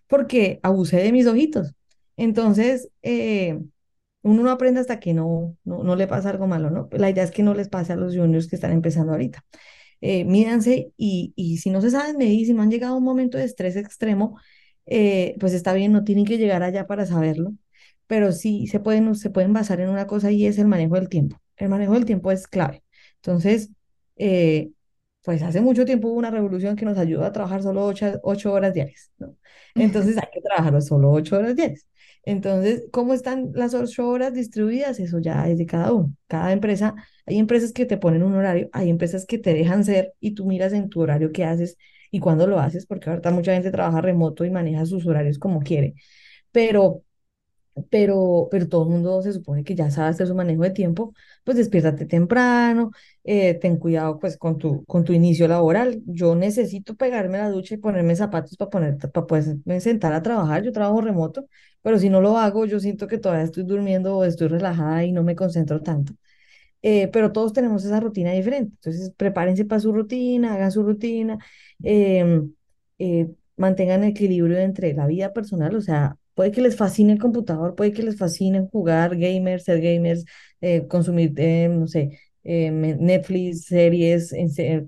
porque 0.07 0.59
abusé 0.63 0.97
de 0.97 1.11
mis 1.13 1.27
ojitos. 1.27 1.73
Entonces, 2.17 2.89
eh, 3.03 3.59
uno 4.23 4.43
no 4.43 4.51
aprende 4.51 4.79
hasta 4.81 4.99
que 4.99 5.13
no, 5.13 5.57
no, 5.63 5.83
no 5.83 5.95
le 5.95 6.07
pasa 6.07 6.29
algo 6.29 6.47
malo, 6.47 6.69
¿no? 6.69 6.89
La 6.91 7.09
idea 7.09 7.23
es 7.23 7.31
que 7.31 7.43
no 7.43 7.53
les 7.53 7.69
pase 7.69 7.93
a 7.93 7.95
los 7.95 8.15
juniors 8.15 8.47
que 8.47 8.55
están 8.57 8.71
empezando 8.73 9.13
ahorita. 9.13 9.45
Eh, 10.01 10.25
mídanse 10.25 10.91
y, 10.97 11.33
y 11.35 11.57
si 11.57 11.69
no 11.71 11.81
se 11.81 11.91
saben 11.91 12.17
medir, 12.17 12.45
si 12.47 12.53
no 12.53 12.61
han 12.63 12.71
llegado 12.71 12.95
a 12.95 12.97
un 12.97 13.03
momento 13.03 13.37
de 13.37 13.45
estrés 13.45 13.75
extremo, 13.77 14.39
eh, 14.85 15.35
pues 15.39 15.53
está 15.53 15.73
bien, 15.73 15.91
no 15.91 16.03
tienen 16.03 16.25
que 16.25 16.37
llegar 16.37 16.63
allá 16.63 16.87
para 16.87 17.05
saberlo, 17.05 17.53
pero 18.07 18.31
sí 18.31 18.67
se 18.67 18.79
pueden, 18.79 19.15
se 19.15 19.29
pueden 19.29 19.53
basar 19.53 19.79
en 19.81 19.89
una 19.89 20.07
cosa 20.07 20.31
y 20.31 20.45
es 20.45 20.57
el 20.59 20.67
manejo 20.67 20.95
del 20.95 21.09
tiempo. 21.09 21.37
El 21.57 21.69
manejo 21.69 21.93
del 21.93 22.05
tiempo 22.05 22.31
es 22.31 22.47
clave. 22.47 22.83
Entonces, 23.17 23.69
eh, 24.17 24.71
pues 25.23 25.41
hace 25.43 25.59
mucho 25.61 25.83
tiempo 25.85 26.07
hubo 26.07 26.17
una 26.17 26.31
revolución 26.31 26.75
que 26.75 26.85
nos 26.85 26.97
ayudó 26.97 27.25
a 27.25 27.31
trabajar 27.33 27.61
solo 27.61 27.85
ocho, 27.85 28.19
ocho 28.23 28.53
horas 28.53 28.73
diarias, 28.73 29.11
¿no? 29.17 29.35
Entonces 29.75 30.17
hay 30.17 30.27
que 30.33 30.41
trabajar 30.41 30.81
solo 30.81 31.11
ocho 31.11 31.37
horas 31.37 31.55
diarias. 31.55 31.85
Entonces, 32.23 32.85
¿cómo 32.91 33.13
están 33.13 33.51
las 33.53 33.73
ocho 33.73 34.07
horas 34.09 34.33
distribuidas? 34.33 34.99
Eso 34.99 35.19
ya 35.19 35.47
es 35.49 35.57
de 35.57 35.65
cada 35.65 35.93
uno. 35.93 36.13
Cada 36.27 36.51
empresa, 36.53 36.95
hay 37.25 37.37
empresas 37.39 37.71
que 37.73 37.85
te 37.85 37.97
ponen 37.97 38.23
un 38.23 38.35
horario, 38.35 38.69
hay 38.73 38.89
empresas 38.89 39.25
que 39.25 39.37
te 39.37 39.53
dejan 39.53 39.83
ser 39.85 40.13
y 40.19 40.31
tú 40.31 40.45
miras 40.45 40.73
en 40.73 40.89
tu 40.89 41.01
horario 41.01 41.31
qué 41.31 41.45
haces 41.45 41.77
y 42.11 42.19
cuándo 42.19 42.47
lo 42.47 42.59
haces, 42.59 42.85
porque 42.85 43.09
ahorita 43.09 43.31
mucha 43.31 43.53
gente 43.53 43.71
trabaja 43.71 44.01
remoto 44.01 44.45
y 44.45 44.49
maneja 44.49 44.85
sus 44.85 45.05
horarios 45.05 45.39
como 45.39 45.61
quiere. 45.61 45.95
Pero 46.51 47.03
pero, 47.89 48.47
pero 48.51 48.67
todo 48.67 48.83
el 48.83 48.89
mundo 48.89 49.21
se 49.21 49.33
supone 49.33 49.63
que 49.63 49.75
ya 49.75 49.91
sabe 49.91 50.09
hacer 50.09 50.27
su 50.27 50.35
manejo 50.35 50.63
de 50.63 50.71
tiempo, 50.71 51.13
pues 51.43 51.57
despiértate 51.57 52.05
temprano, 52.05 52.91
eh, 53.23 53.53
ten 53.55 53.77
cuidado 53.77 54.19
pues 54.19 54.37
con 54.37 54.57
tu, 54.57 54.83
con 54.85 55.03
tu 55.03 55.13
inicio 55.13 55.47
laboral. 55.47 56.01
Yo 56.05 56.35
necesito 56.35 56.95
pegarme 56.95 57.37
la 57.37 57.49
ducha 57.49 57.75
y 57.75 57.77
ponerme 57.77 58.15
zapatos 58.15 58.57
para 58.57 58.69
poner, 58.69 58.97
para 58.97 59.27
poderme 59.27 59.79
sentar 59.81 60.13
a 60.13 60.21
trabajar. 60.21 60.63
Yo 60.63 60.71
trabajo 60.71 61.01
remoto, 61.01 61.45
pero 61.81 61.99
si 61.99 62.09
no 62.09 62.21
lo 62.21 62.37
hago, 62.37 62.65
yo 62.65 62.79
siento 62.79 63.07
que 63.07 63.17
todavía 63.17 63.43
estoy 63.45 63.63
durmiendo 63.63 64.17
o 64.17 64.23
estoy 64.23 64.47
relajada 64.47 65.03
y 65.05 65.11
no 65.11 65.23
me 65.23 65.35
concentro 65.35 65.81
tanto. 65.81 66.13
Eh, 66.81 67.07
pero 67.09 67.31
todos 67.31 67.53
tenemos 67.53 67.83
esa 67.85 67.99
rutina 67.99 68.31
diferente. 68.31 68.73
Entonces, 68.75 69.11
prepárense 69.17 69.65
para 69.65 69.81
su 69.81 69.91
rutina, 69.93 70.53
hagan 70.53 70.71
su 70.71 70.83
rutina, 70.83 71.37
em, 71.83 72.53
eh, 72.99 73.29
mantengan 73.57 74.03
equilibrio 74.03 74.57
entre 74.59 74.93
la 74.93 75.07
vida 75.07 75.33
personal, 75.33 75.75
o 75.75 75.81
sea, 75.81 76.17
puede 76.37 76.53
que 76.53 76.61
les 76.61 76.77
fascine 76.77 77.13
el 77.13 77.19
computador, 77.19 77.75
puede 77.75 77.93
que 77.93 78.03
les 78.03 78.17
fascine 78.17 78.69
jugar 78.71 79.17
gamers, 79.17 79.65
ser 79.65 79.81
gamers, 79.81 80.25
eh, 80.61 80.87
consumir, 80.87 81.33
eh, 81.37 81.69
no 81.69 81.87
sé, 81.87 82.19
me- 82.45 82.95
Netflix, 82.95 83.65
series, 83.67 84.33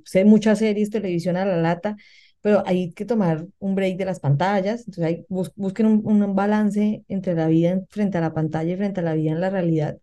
sé 0.05 0.25
muchas 0.25 0.59
series, 0.59 0.89
televisión 0.91 1.35
a 1.37 1.45
la 1.45 1.57
lata, 1.57 1.97
pero 2.41 2.63
hay 2.65 2.93
que 2.93 3.05
tomar 3.05 3.47
un 3.59 3.75
break 3.75 3.97
de 3.97 4.05
las 4.05 4.19
pantallas, 4.21 4.81
entonces 4.87 5.03
hay, 5.05 5.25
bus- 5.29 5.51
busquen 5.55 5.87
un, 5.87 6.35
balance 6.35 7.03
entre 7.09 7.35
la 7.35 7.47
vida 7.47 7.71
en- 7.71 7.87
frente 7.89 8.17
a 8.17 8.21
la 8.21 8.33
pantalla 8.33 8.73
y 8.73 8.77
frente 8.77 9.01
a 9.01 9.03
la 9.03 9.13
vida 9.15 9.31
en 9.31 9.41
la 9.41 9.49
realidad. 9.49 9.97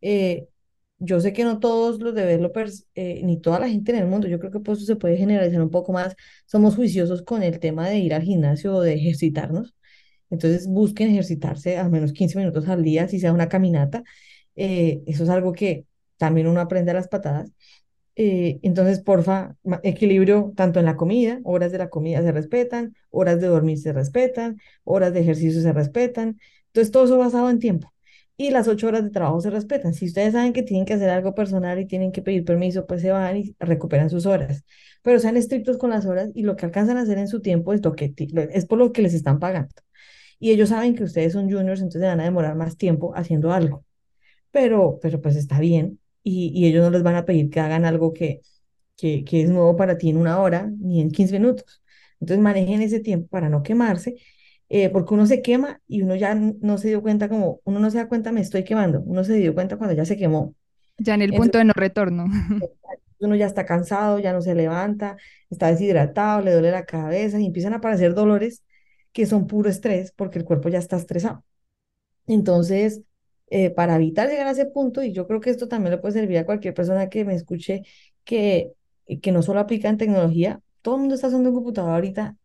Eh, 0.00 0.48
yo 0.98 1.20
sé 1.20 1.32
que 1.34 1.44
no 1.44 1.60
todos 1.60 2.00
los 2.00 2.14
developers, 2.14 2.86
eh, 2.96 3.22
ni 3.24 3.40
toda 3.40 3.60
la 3.60 3.68
gente 3.68 3.92
en 3.92 3.98
el 3.98 4.06
mundo, 4.08 4.28
yo 4.28 4.38
creo 4.40 4.52
que 4.52 4.60
pues 4.60 4.78
eso 4.78 4.86
se 4.88 4.96
puede 4.96 5.16
generalizar 5.18 5.62
un 5.62 5.70
poco 5.70 5.92
más, 5.92 6.16
somos 6.46 6.76
juiciosos 6.76 7.22
con 7.22 7.42
el 7.42 7.60
tema 7.60 7.88
de 7.88 7.98
ir 7.98 8.14
al 8.14 8.22
gimnasio 8.22 8.76
o 8.76 8.82
de 8.82 8.94
ejercitarnos. 8.94 9.74
Entonces 10.30 10.66
busquen 10.68 11.10
ejercitarse 11.10 11.78
al 11.78 11.90
menos 11.90 12.12
15 12.12 12.38
minutos 12.38 12.68
al 12.68 12.82
día, 12.82 13.08
si 13.08 13.20
sea 13.20 13.32
una 13.32 13.48
caminata. 13.48 14.02
Eh, 14.56 15.02
eso 15.06 15.24
es 15.24 15.30
algo 15.30 15.52
que 15.52 15.86
también 16.16 16.46
uno 16.46 16.60
aprende 16.60 16.90
a 16.90 16.94
las 16.94 17.08
patadas. 17.08 17.52
Eh, 18.16 18.58
entonces, 18.62 19.00
porfa, 19.00 19.54
equilibrio 19.84 20.52
tanto 20.56 20.80
en 20.80 20.86
la 20.86 20.96
comida, 20.96 21.40
horas 21.44 21.70
de 21.70 21.78
la 21.78 21.88
comida 21.88 22.20
se 22.20 22.32
respetan, 22.32 22.94
horas 23.10 23.40
de 23.40 23.46
dormir 23.46 23.78
se 23.78 23.92
respetan, 23.92 24.58
horas 24.84 25.12
de 25.12 25.20
ejercicio 25.20 25.62
se 25.62 25.72
respetan. 25.72 26.40
Entonces, 26.66 26.90
todo 26.90 27.04
eso 27.04 27.16
basado 27.18 27.48
en 27.48 27.60
tiempo. 27.60 27.92
Y 28.36 28.50
las 28.50 28.68
ocho 28.68 28.88
horas 28.88 29.04
de 29.04 29.10
trabajo 29.10 29.40
se 29.40 29.50
respetan. 29.50 29.94
Si 29.94 30.06
ustedes 30.06 30.32
saben 30.32 30.52
que 30.52 30.62
tienen 30.64 30.84
que 30.84 30.94
hacer 30.94 31.10
algo 31.10 31.34
personal 31.34 31.78
y 31.80 31.86
tienen 31.86 32.12
que 32.12 32.22
pedir 32.22 32.44
permiso, 32.44 32.86
pues 32.86 33.02
se 33.02 33.10
van 33.10 33.36
y 33.36 33.56
recuperan 33.60 34.10
sus 34.10 34.26
horas. 34.26 34.64
Pero 35.02 35.18
sean 35.20 35.36
estrictos 35.36 35.78
con 35.78 35.90
las 35.90 36.06
horas 36.06 36.30
y 36.34 36.42
lo 36.42 36.56
que 36.56 36.66
alcanzan 36.66 36.98
a 36.98 37.02
hacer 37.02 37.18
en 37.18 37.28
su 37.28 37.40
tiempo 37.40 37.72
es 37.72 37.84
lo 37.84 37.94
que 37.94 38.14
es 38.52 38.66
por 38.66 38.78
lo 38.78 38.92
que 38.92 39.02
les 39.02 39.14
están 39.14 39.38
pagando. 39.38 39.74
Y 40.40 40.50
ellos 40.52 40.70
saben 40.70 40.94
que 40.94 41.04
ustedes 41.04 41.32
son 41.32 41.50
juniors, 41.50 41.80
entonces 41.80 42.02
van 42.02 42.20
a 42.20 42.24
demorar 42.24 42.54
más 42.56 42.76
tiempo 42.76 43.12
haciendo 43.16 43.52
algo 43.52 43.84
pero, 44.50 44.98
pero 45.02 45.20
pues 45.20 45.36
está 45.36 45.60
bien 45.60 46.00
y, 46.22 46.50
y 46.54 46.66
ellos 46.66 46.84
no 46.84 46.90
les 46.90 47.02
van 47.02 47.16
a 47.16 47.24
pedir 47.24 47.50
que 47.50 47.60
hagan 47.60 47.84
algo 47.84 48.12
que, 48.12 48.40
que, 48.96 49.24
que 49.24 49.42
es 49.42 49.50
nuevo 49.50 49.76
para 49.76 49.98
ti 49.98 50.10
en 50.10 50.16
una 50.16 50.40
hora 50.40 50.70
ni 50.78 51.00
en 51.00 51.10
15 51.10 51.34
minutos. 51.38 51.82
Entonces 52.20 52.42
manejen 52.42 52.82
ese 52.82 53.00
tiempo 53.00 53.28
para 53.28 53.48
no 53.48 53.62
quemarse, 53.62 54.16
eh, 54.68 54.90
porque 54.90 55.14
uno 55.14 55.26
se 55.26 55.40
quema 55.42 55.80
y 55.86 56.02
uno 56.02 56.16
ya 56.16 56.34
no 56.34 56.78
se 56.78 56.88
dio 56.88 57.02
cuenta 57.02 57.28
como, 57.28 57.60
uno 57.64 57.80
no 57.80 57.90
se 57.90 57.98
da 57.98 58.08
cuenta 58.08 58.32
me 58.32 58.40
estoy 58.40 58.64
quemando, 58.64 59.00
uno 59.02 59.24
se 59.24 59.34
dio 59.34 59.54
cuenta 59.54 59.76
cuando 59.76 59.94
ya 59.94 60.04
se 60.04 60.16
quemó. 60.16 60.54
Ya 60.98 61.14
en 61.14 61.22
el 61.22 61.32
punto 61.32 61.58
de 61.58 61.64
no 61.64 61.72
retorno. 61.74 62.26
uno 63.20 63.36
ya 63.36 63.46
está 63.46 63.64
cansado, 63.64 64.18
ya 64.18 64.32
no 64.32 64.42
se 64.42 64.54
levanta, 64.54 65.16
está 65.50 65.68
deshidratado, 65.68 66.42
le 66.42 66.52
duele 66.52 66.70
la 66.70 66.84
cabeza 66.84 67.38
y 67.40 67.46
empiezan 67.46 67.72
a 67.74 67.76
aparecer 67.76 68.14
dolores 68.14 68.64
que 69.12 69.26
son 69.26 69.46
puro 69.46 69.68
estrés 69.70 70.12
porque 70.16 70.38
el 70.38 70.44
cuerpo 70.44 70.68
ya 70.68 70.78
está 70.78 70.96
estresado. 70.96 71.44
Entonces, 72.26 73.02
eh, 73.48 73.70
para 73.70 73.96
evitar 73.96 74.28
llegar 74.28 74.46
a 74.46 74.50
ese 74.52 74.66
punto, 74.66 75.02
y 75.02 75.12
yo 75.12 75.26
creo 75.26 75.40
que 75.40 75.50
esto 75.50 75.68
también 75.68 75.92
le 75.92 75.98
puede 75.98 76.14
servir 76.14 76.38
a 76.38 76.46
cualquier 76.46 76.74
persona 76.74 77.08
que 77.08 77.24
me 77.24 77.34
escuche, 77.34 77.82
que, 78.24 78.72
que 79.22 79.32
no 79.32 79.42
solo 79.42 79.60
aplica 79.60 79.88
en 79.88 79.96
tecnología, 79.98 80.60
todo 80.82 80.96
el 80.96 81.00
mundo 81.02 81.14
está 81.14 81.28
usando 81.28 81.48
un 81.50 81.54
computador 81.56 81.92
ahorita 81.94 82.36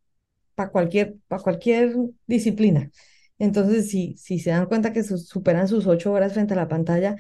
para 0.56 0.71
cualquier, 0.71 1.15
para 1.28 1.41
cualquier 1.43 1.95
disciplina. 2.28 2.91
Entonces, 3.39 3.89
si, 3.89 4.15
si 4.17 4.39
se 4.39 4.52
dan 4.52 4.67
cuenta 4.67 4.93
que 4.93 5.04
su- 5.04 5.17
superan 5.17 5.67
sus 5.67 5.88
ocho 5.88 6.12
horas 6.13 6.34
frente 6.34 6.54
a 6.54 6.58
la 6.58 6.67
pantalla, 6.67 7.15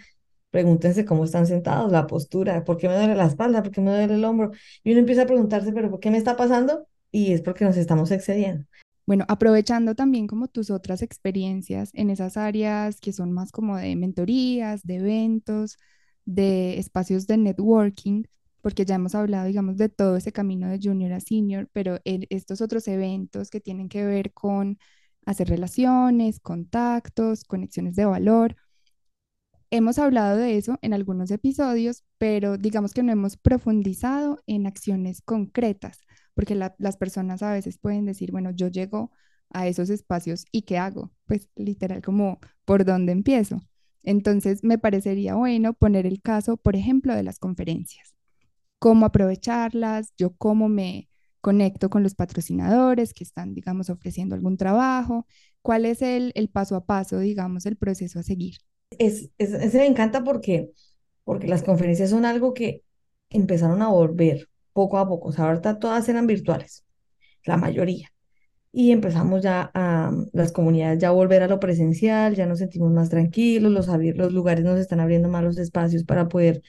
pregúntense 0.51 1.05
cómo 1.05 1.25
están 1.25 1.47
sentados, 1.47 1.91
la 1.91 2.07
postura, 2.07 2.63
por 2.63 2.77
qué 2.77 2.87
me 2.89 2.95
duele 2.97 3.15
la 3.15 3.25
espalda, 3.27 3.63
por 3.63 3.71
qué 3.71 3.81
me 3.81 3.91
duele 3.91 4.15
el 4.15 4.25
hombro. 4.25 4.51
Y 4.83 4.91
uno 4.91 4.99
empieza 5.01 5.23
a 5.23 5.25
preguntarse, 5.27 5.73
pero 5.73 5.89
¿por 5.91 5.99
qué 5.99 6.11
me 6.11 6.17
está 6.17 6.35
pasando? 6.37 6.87
Y 7.11 7.33
es 7.33 7.41
porque 7.41 7.65
nos 7.65 7.77
estamos 7.77 8.11
excediendo. 8.11 8.65
Bueno, 9.05 9.25
aprovechando 9.27 9.95
también 9.95 10.27
como 10.27 10.47
tus 10.47 10.69
otras 10.69 11.01
experiencias 11.01 11.89
en 11.93 12.09
esas 12.09 12.37
áreas 12.37 12.99
que 13.01 13.11
son 13.13 13.33
más 13.33 13.51
como 13.51 13.77
de 13.77 13.95
mentorías, 13.97 14.83
de 14.83 14.95
eventos, 14.97 15.77
de 16.25 16.79
espacios 16.79 17.27
de 17.27 17.37
networking, 17.37 18.23
porque 18.61 18.85
ya 18.85 18.95
hemos 18.95 19.13
hablado, 19.15 19.47
digamos, 19.47 19.75
de 19.77 19.89
todo 19.89 20.15
ese 20.15 20.31
camino 20.31 20.69
de 20.69 20.79
junior 20.81 21.11
a 21.11 21.19
senior, 21.19 21.67
pero 21.73 21.99
en 22.05 22.25
estos 22.29 22.61
otros 22.61 22.87
eventos 22.87 23.49
que 23.49 23.59
tienen 23.59 23.89
que 23.89 24.05
ver 24.05 24.31
con 24.33 24.77
hacer 25.25 25.49
relaciones, 25.49 26.39
contactos, 26.39 27.43
conexiones 27.43 27.95
de 27.95 28.05
valor. 28.05 28.55
Hemos 29.75 29.97
hablado 29.97 30.37
de 30.37 30.55
eso 30.57 30.77
en 30.83 30.93
algunos 30.93 31.31
episodios, 31.31 32.03
pero 32.19 32.57
digamos 32.57 32.93
que 32.93 33.01
no 33.01 33.11
hemos 33.11 33.37
profundizado 33.37 34.39
en 34.45 34.67
acciones 34.67 35.21
concretas, 35.23 35.97
porque 36.35 36.53
la- 36.55 36.75
las 36.77 36.95
personas 36.97 37.41
a 37.41 37.51
veces 37.53 37.79
pueden 37.79 38.05
decir, 38.05 38.31
bueno, 38.31 38.51
yo 38.51 38.67
llego 38.67 39.11
a 39.49 39.65
esos 39.67 39.89
espacios 39.89 40.45
y 40.51 40.61
¿qué 40.63 40.77
hago? 40.77 41.11
Pues 41.25 41.49
literal 41.55 42.03
como, 42.03 42.39
¿por 42.65 42.85
dónde 42.85 43.13
empiezo? 43.13 43.61
Entonces, 44.03 44.63
me 44.63 44.77
parecería 44.77 45.33
bueno 45.35 45.73
poner 45.73 46.05
el 46.05 46.21
caso, 46.21 46.57
por 46.57 46.75
ejemplo, 46.75 47.15
de 47.15 47.23
las 47.23 47.39
conferencias, 47.39 48.13
cómo 48.79 49.05
aprovecharlas, 49.07 50.13
yo 50.17 50.35
cómo 50.37 50.69
me 50.69 51.09
conecto 51.41 51.89
con 51.89 52.03
los 52.03 52.15
patrocinadores 52.15 53.13
que 53.13 53.23
están, 53.25 53.53
digamos, 53.55 53.89
ofreciendo 53.89 54.35
algún 54.35 54.57
trabajo, 54.57 55.27
cuál 55.63 55.85
es 55.85 56.01
el 56.03 56.33
paso 56.53 56.75
a 56.77 56.85
paso, 56.85 57.19
digamos, 57.19 57.65
el 57.67 57.77
proceso 57.77 58.19
a 58.19 58.23
seguir. 58.23 58.57
Es, 58.99 59.29
es, 59.37 59.73
me 59.73 59.85
encanta 59.85 60.23
porque, 60.23 60.71
porque 61.23 61.47
las 61.47 61.63
conferencias 61.63 62.09
son 62.09 62.25
algo 62.25 62.53
que 62.53 62.83
empezaron 63.29 63.81
a 63.81 63.89
volver 63.89 64.49
poco 64.73 64.97
a 64.97 65.07
poco. 65.07 65.29
O 65.29 65.31
sea, 65.31 65.45
ahorita 65.45 65.79
todas 65.79 66.07
eran 66.09 66.27
virtuales, 66.27 66.85
la 67.45 67.57
mayoría. 67.57 68.09
Y 68.71 68.91
empezamos 68.91 69.43
ya 69.43 69.71
a 69.73 70.11
las 70.33 70.51
comunidades 70.51 70.99
ya 70.99 71.09
a 71.09 71.11
volver 71.11 71.43
a 71.43 71.47
lo 71.47 71.59
presencial, 71.59 72.35
ya 72.35 72.45
nos 72.47 72.59
sentimos 72.59 72.91
más 72.91 73.09
tranquilos, 73.09 73.71
los, 73.71 73.87
los 73.87 74.33
lugares 74.33 74.65
nos 74.65 74.79
están 74.79 74.99
abriendo 74.99 75.29
más 75.29 75.43
los 75.43 75.57
espacios 75.59 76.03
para 76.05 76.27
poder 76.27 76.63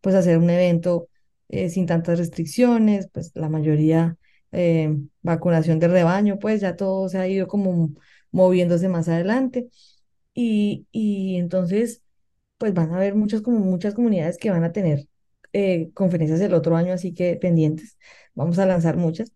pues 0.00 0.14
hacer 0.14 0.38
un 0.38 0.50
evento 0.50 1.08
eh, 1.48 1.68
sin 1.68 1.86
tantas 1.86 2.18
restricciones, 2.18 3.08
pues 3.12 3.32
la 3.34 3.48
mayoría 3.48 4.16
eh, 4.52 4.96
vacunación 5.22 5.78
de 5.78 5.88
rebaño, 5.88 6.38
pues 6.38 6.60
ya 6.60 6.76
todo 6.76 7.08
se 7.08 7.18
ha 7.18 7.28
ido 7.28 7.46
como 7.48 7.90
moviéndose 8.32 8.88
más 8.88 9.08
adelante. 9.08 9.68
Y, 10.34 10.86
y 10.92 11.36
entonces 11.36 12.02
pues 12.58 12.74
van 12.74 12.92
a 12.92 12.96
haber 12.96 13.14
muchas, 13.14 13.42
como 13.42 13.58
muchas 13.60 13.94
comunidades 13.94 14.38
que 14.38 14.50
van 14.50 14.64
a 14.64 14.72
tener 14.72 15.08
eh, 15.52 15.90
conferencias 15.94 16.40
el 16.40 16.54
otro 16.54 16.76
año, 16.76 16.92
así 16.92 17.14
que 17.14 17.36
pendientes, 17.36 17.98
vamos 18.34 18.58
a 18.58 18.66
lanzar 18.66 18.96
muchas. 18.96 19.32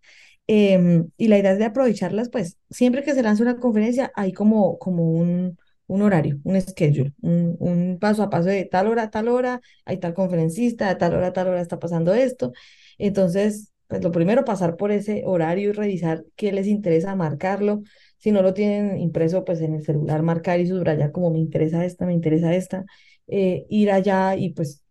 Em, 0.46 1.10
y 1.16 1.28
la 1.28 1.38
idea 1.38 1.52
es 1.52 1.58
de 1.58 1.64
aprovecharlas, 1.64 2.28
pues 2.28 2.58
siempre 2.70 3.02
que 3.02 3.14
se 3.14 3.22
lanza 3.22 3.42
una 3.42 3.56
conferencia 3.58 4.12
hay 4.14 4.32
como, 4.32 4.78
como 4.78 5.10
un, 5.10 5.58
un 5.86 6.02
horario, 6.02 6.38
un 6.44 6.60
schedule, 6.60 7.14
un, 7.22 7.56
un 7.60 7.98
paso 7.98 8.22
a 8.22 8.28
paso 8.30 8.48
de 8.50 8.64
tal 8.66 8.88
hora 8.88 9.10
tal 9.10 9.28
hora, 9.28 9.60
hay 9.86 9.98
tal 9.98 10.12
conferencista, 10.14 10.98
tal 10.98 11.14
hora 11.14 11.32
tal 11.32 11.48
hora 11.48 11.60
está 11.62 11.78
pasando 11.78 12.12
esto. 12.14 12.52
Entonces, 12.98 13.72
pues 13.86 14.02
lo 14.04 14.12
primero, 14.12 14.44
pasar 14.44 14.76
por 14.76 14.92
ese 14.92 15.22
horario 15.26 15.70
y 15.70 15.72
revisar 15.72 16.24
qué 16.36 16.52
les 16.52 16.66
interesa, 16.66 17.14
marcarlo. 17.16 17.82
Si 18.24 18.32
no 18.32 18.40
lo 18.42 18.54
tienen 18.54 18.98
impreso, 19.00 19.44
pues 19.44 19.60
en 19.60 19.74
el 19.74 19.84
celular 19.84 20.22
marcar 20.22 20.58
y 20.60 20.66
subrayar 20.66 21.12
como 21.12 21.30
me 21.30 21.38
interesa 21.38 21.84
esta, 21.84 22.06
me 22.06 22.14
interesa 22.14 22.54
esta 22.54 22.84
eh, 23.28 23.66
ir 23.68 23.90
allá 23.92 24.34
y 24.36 24.50
pues 24.54 24.82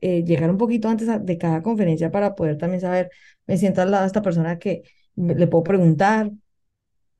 eh, 0.00 0.24
llegar 0.24 0.50
un 0.50 0.58
poquito 0.58 0.88
antes 0.88 1.08
de 1.24 1.38
cada 1.38 1.62
conferencia 1.62 2.10
para 2.10 2.34
poder 2.34 2.58
también 2.58 2.80
saber, 2.80 3.10
me 3.46 3.56
siento 3.58 3.82
al 3.82 3.90
lado 3.92 4.02
de 4.04 4.08
esta 4.08 4.22
persona 4.22 4.58
que 4.58 4.82
le 5.16 5.46
puedo 5.46 5.64
preguntar, 5.64 6.32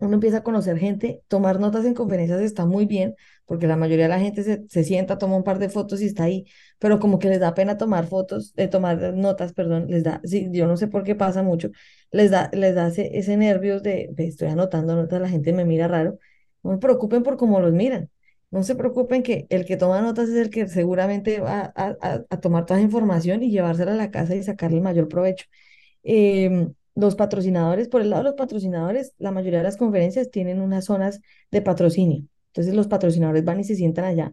uno 0.07 0.15
empieza 0.15 0.39
a 0.39 0.43
conocer 0.43 0.79
gente, 0.79 1.23
tomar 1.29 1.61
notas 1.61 1.85
en 1.85 1.95
conferencias 1.95 2.41
está 2.41 2.67
muy 2.67 2.87
bien, 2.87 3.15
porque 3.47 3.67
la 3.67 3.77
mayoría 3.77 4.05
de 4.07 4.09
la 4.11 4.21
gente 4.21 4.43
se, 4.43 4.65
se 4.69 4.85
sienta, 4.85 5.19
toma 5.19 5.37
un 5.37 5.45
par 5.45 5.59
de 5.59 5.69
fotos 5.69 6.01
y 6.03 6.07
está 6.07 6.25
ahí, 6.25 6.47
pero 6.79 6.99
como 6.99 7.19
que 7.19 7.29
les 7.29 7.41
da 7.41 7.55
pena 7.55 7.77
tomar 7.79 8.07
fotos, 8.07 8.53
eh, 8.57 8.69
tomar 8.69 9.15
notas, 9.15 9.53
perdón, 9.53 9.87
les 9.89 10.03
da, 10.05 10.21
sí, 10.25 10.49
yo 10.53 10.67
no 10.67 10.77
sé 10.77 10.89
por 10.89 11.05
qué 11.05 11.15
pasa 11.15 11.43
mucho, 11.43 11.71
les 12.11 12.31
da, 12.31 12.51
les 12.53 12.75
da 12.75 12.89
ese, 12.89 13.17
ese 13.19 13.37
nervios 13.37 13.83
de, 13.83 14.13
estoy 14.19 14.49
anotando 14.49 14.97
notas, 14.97 15.21
la 15.21 15.29
gente 15.29 15.53
me 15.53 15.65
mira 15.65 15.89
raro, 15.89 16.19
no 16.63 16.73
se 16.73 16.79
preocupen 16.79 17.23
por 17.23 17.37
cómo 17.37 17.61
los 17.61 17.73
miran, 17.73 18.11
no 18.51 18.63
se 18.63 18.75
preocupen 18.77 19.23
que 19.23 19.47
el 19.51 19.65
que 19.65 19.77
toma 19.77 20.01
notas 20.03 20.29
es 20.29 20.37
el 20.37 20.51
que 20.51 20.69
seguramente 20.69 21.41
va 21.41 21.73
a, 21.75 21.97
a, 22.01 22.25
a 22.29 22.41
tomar 22.41 22.67
toda 22.67 22.79
esa 22.81 22.85
información 22.85 23.43
y 23.43 23.51
llevársela 23.51 23.93
a 23.93 23.97
la 23.97 24.11
casa 24.11 24.35
y 24.37 24.43
sacarle 24.43 24.77
el 24.79 24.83
mayor 24.83 25.09
provecho. 25.09 25.47
Em, 26.03 26.75
los 26.95 27.17
patrocinadores, 27.17 27.89
por 27.89 28.03
el 28.03 28.11
lado 28.11 28.23
de 28.23 28.31
los 28.31 28.39
patrocinadores, 28.39 29.15
la 29.19 29.33
mayoría 29.33 29.59
de 29.59 29.65
las 29.65 29.77
conferencias 29.77 30.31
tienen 30.31 30.61
unas 30.61 30.85
zonas 30.87 31.21
de 31.51 31.63
patrocinio. 31.63 32.25
Entonces 32.49 32.75
los 32.75 32.87
patrocinadores 32.89 33.45
van 33.45 33.61
y 33.61 33.65
se 33.65 33.77
sientan 33.77 34.05
allá. 34.05 34.33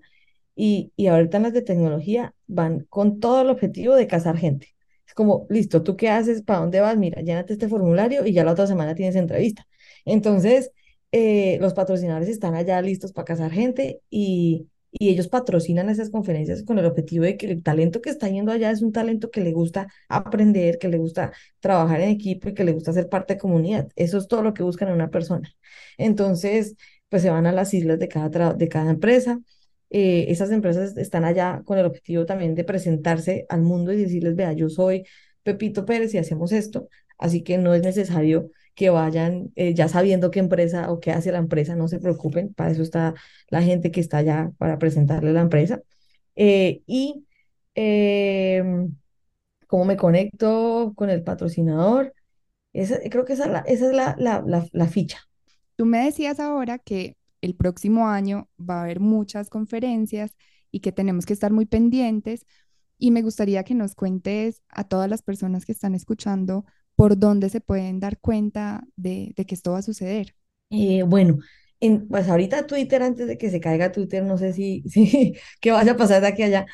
Y, 0.55 0.91
y 0.95 1.07
ahorita 1.07 1.37
en 1.37 1.43
las 1.43 1.53
de 1.53 1.61
tecnología 1.61 2.33
van 2.47 2.85
con 2.89 3.19
todo 3.19 3.41
el 3.41 3.49
objetivo 3.49 3.95
de 3.95 4.07
cazar 4.07 4.37
gente. 4.37 4.75
Es 5.07 5.13
como, 5.13 5.47
listo, 5.49 5.83
¿tú 5.83 5.95
qué 5.95 6.09
haces? 6.09 6.43
¿Para 6.43 6.59
dónde 6.59 6.81
vas? 6.81 6.97
Mira, 6.97 7.21
llénate 7.21 7.53
este 7.53 7.67
formulario 7.69 8.25
y 8.25 8.33
ya 8.33 8.43
la 8.43 8.51
otra 8.51 8.67
semana 8.67 8.93
tienes 8.95 9.15
entrevista. 9.15 9.65
Entonces, 10.05 10.71
eh, 11.11 11.57
los 11.61 11.73
patrocinadores 11.73 12.29
están 12.29 12.55
allá 12.55 12.81
listos 12.81 13.13
para 13.13 13.25
cazar 13.25 13.51
gente 13.51 14.01
y, 14.09 14.67
y 14.91 15.09
ellos 15.09 15.27
patrocinan 15.27 15.89
esas 15.89 16.09
conferencias 16.09 16.63
con 16.63 16.79
el 16.79 16.85
objetivo 16.85 17.23
de 17.25 17.37
que 17.37 17.47
el 17.51 17.63
talento 17.63 18.01
que 18.01 18.09
está 18.09 18.27
yendo 18.29 18.51
allá 18.51 18.71
es 18.71 18.81
un 18.81 18.91
talento 18.91 19.29
que 19.31 19.41
le 19.41 19.51
gusta 19.51 19.87
aprender, 20.07 20.79
que 20.79 20.87
le 20.87 20.97
gusta 20.97 21.31
trabajar 21.59 22.01
en 22.01 22.09
equipo 22.09 22.49
y 22.49 22.53
que 22.53 22.63
le 22.63 22.71
gusta 22.71 22.93
ser 22.93 23.09
parte 23.09 23.35
de 23.35 23.39
comunidad. 23.39 23.89
Eso 23.95 24.17
es 24.17 24.27
todo 24.27 24.41
lo 24.41 24.53
que 24.53 24.63
buscan 24.63 24.89
en 24.89 24.95
una 24.95 25.09
persona. 25.09 25.49
Entonces, 25.97 26.75
pues 27.09 27.21
se 27.21 27.29
van 27.29 27.45
a 27.45 27.51
las 27.51 27.73
islas 27.73 27.99
de 27.99 28.07
cada, 28.07 28.53
de 28.53 28.67
cada 28.67 28.89
empresa. 28.91 29.39
Eh, 29.89 30.25
esas 30.29 30.51
empresas 30.51 30.97
están 30.97 31.25
allá 31.25 31.61
con 31.65 31.77
el 31.77 31.85
objetivo 31.85 32.25
también 32.25 32.55
de 32.55 32.63
presentarse 32.63 33.45
al 33.49 33.61
mundo 33.61 33.91
y 33.91 33.97
decirles, 33.97 34.35
vea, 34.35 34.53
yo 34.53 34.69
soy 34.69 35.05
Pepito 35.43 35.85
Pérez 35.85 36.13
y 36.13 36.17
hacemos 36.19 36.51
esto, 36.51 36.89
así 37.17 37.43
que 37.43 37.57
no 37.57 37.73
es 37.73 37.81
necesario 37.81 38.51
que 38.79 38.89
vayan 38.89 39.51
eh, 39.57 39.73
ya 39.73 39.89
sabiendo 39.89 40.31
qué 40.31 40.39
empresa 40.39 40.89
o 40.89 41.01
qué 41.01 41.11
hace 41.11 41.33
la 41.33 41.39
empresa, 41.39 41.75
no 41.75 41.89
se 41.89 41.99
preocupen, 41.99 42.53
para 42.53 42.71
eso 42.71 42.81
está 42.81 43.13
la 43.49 43.61
gente 43.61 43.91
que 43.91 43.99
está 43.99 44.19
allá 44.19 44.53
para 44.57 44.79
presentarle 44.79 45.33
la 45.33 45.41
empresa. 45.41 45.81
Eh, 46.37 46.81
y 46.87 47.25
em, 47.75 48.95
cómo 49.67 49.83
me 49.83 49.97
conecto 49.97 50.93
con 50.95 51.09
el 51.09 51.23
patrocinador. 51.23 52.13
Esa, 52.71 52.99
creo 53.09 53.25
que 53.25 53.33
esa, 53.33 53.47
es 53.47 53.51
la, 53.51 53.59
esa 53.67 53.85
es 53.87 53.91
la, 53.93 54.15
la, 54.17 54.65
la, 54.71 54.87
ficha. 54.87 55.19
Tú 55.75 55.85
me 55.85 56.05
decías 56.05 56.39
ahora 56.39 56.79
que 56.79 57.17
el 57.41 57.55
próximo 57.55 58.07
año 58.07 58.47
va 58.57 58.79
a 58.79 58.83
haber 58.83 59.01
muchas 59.01 59.49
conferencias 59.49 60.37
y 60.71 60.79
que 60.79 60.93
tenemos 60.93 61.25
que 61.25 61.33
estar 61.33 61.51
muy 61.51 61.65
pendientes. 61.65 62.45
Y 62.97 63.11
me 63.11 63.23
gustaría 63.23 63.65
que 63.65 63.75
nos 63.75 63.93
cuentes 63.93 64.63
a 64.69 64.85
todas 64.85 65.09
las 65.09 65.21
personas 65.21 65.65
que 65.65 65.73
están 65.73 65.95
escuchando 65.95 66.63
por 66.99 67.17
dónde 67.17 67.49
se 67.49 67.61
pueden 67.61 68.01
dar 68.01 68.19
cuenta 68.19 68.83
de, 68.97 69.31
de 69.37 69.45
que 69.45 69.55
esto 69.55 69.71
va 69.71 69.77
a 69.79 69.81
suceder. 69.83 70.35
Eh, 70.69 71.03
bueno, 71.03 71.39
en, 71.79 72.07
pues 72.07 72.27
ahorita 72.29 72.67
Twitter, 72.67 73.01
antes 73.03 73.27
de 73.27 73.37
que 73.37 73.49
se 73.49 73.59
caiga 73.61 73.91
Twitter, 73.91 74.23
no 74.23 74.37
sé 74.37 74.53
si, 74.53 74.83
si 74.89 75.35
qué 75.61 75.71
vaya 75.71 75.93
a 75.93 75.97
pasar 75.97 76.21
de 76.21 76.27
aquí 76.27 76.43
a 76.43 76.45
allá, 76.47 76.65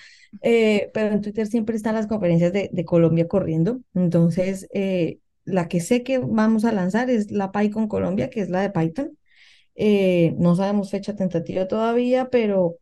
eh, 0.42 0.90
pero 0.94 1.14
en 1.14 1.22
Twitter 1.22 1.48
siempre 1.48 1.76
están 1.76 1.96
las 1.96 2.08
conferencias 2.08 2.52
de, 2.54 2.70
de 2.74 2.86
Colombia 2.86 3.28
corriendo. 3.28 3.82
Entonces, 3.94 4.68
eh, 4.74 5.20
la 5.46 5.68
que 5.68 5.80
sé 5.80 6.04
que 6.04 6.18
vamos 6.20 6.66
a 6.66 6.72
lanzar 6.72 7.10
es 7.10 7.32
la 7.32 7.52
PyCon 7.52 7.88
Colombia, 7.88 8.30
que 8.30 8.42
es 8.42 8.50
la 8.50 8.62
de 8.62 8.72
Python. 8.72 9.18
Eh, 9.76 10.36
no 10.40 10.56
sabemos 10.56 10.92
fecha 10.92 11.16
tentativa 11.16 11.68
todavía, 11.68 12.30
pero, 12.30 12.78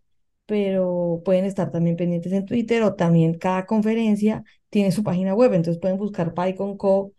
pero 0.45 1.21
pueden 1.25 1.45
estar 1.45 1.71
también 1.71 1.97
pendientes 1.97 2.33
en 2.33 2.45
Twitter 2.45 2.83
o 2.83 2.95
también 2.95 3.35
cada 3.37 3.65
conferencia 3.65 4.43
tiene 4.69 4.91
su 4.91 5.03
página 5.03 5.33
web, 5.35 5.53
entonces 5.53 5.81
pueden 5.81 5.97
buscar 5.97 6.33
PyCon 6.33 6.77
Co. 6.77 7.13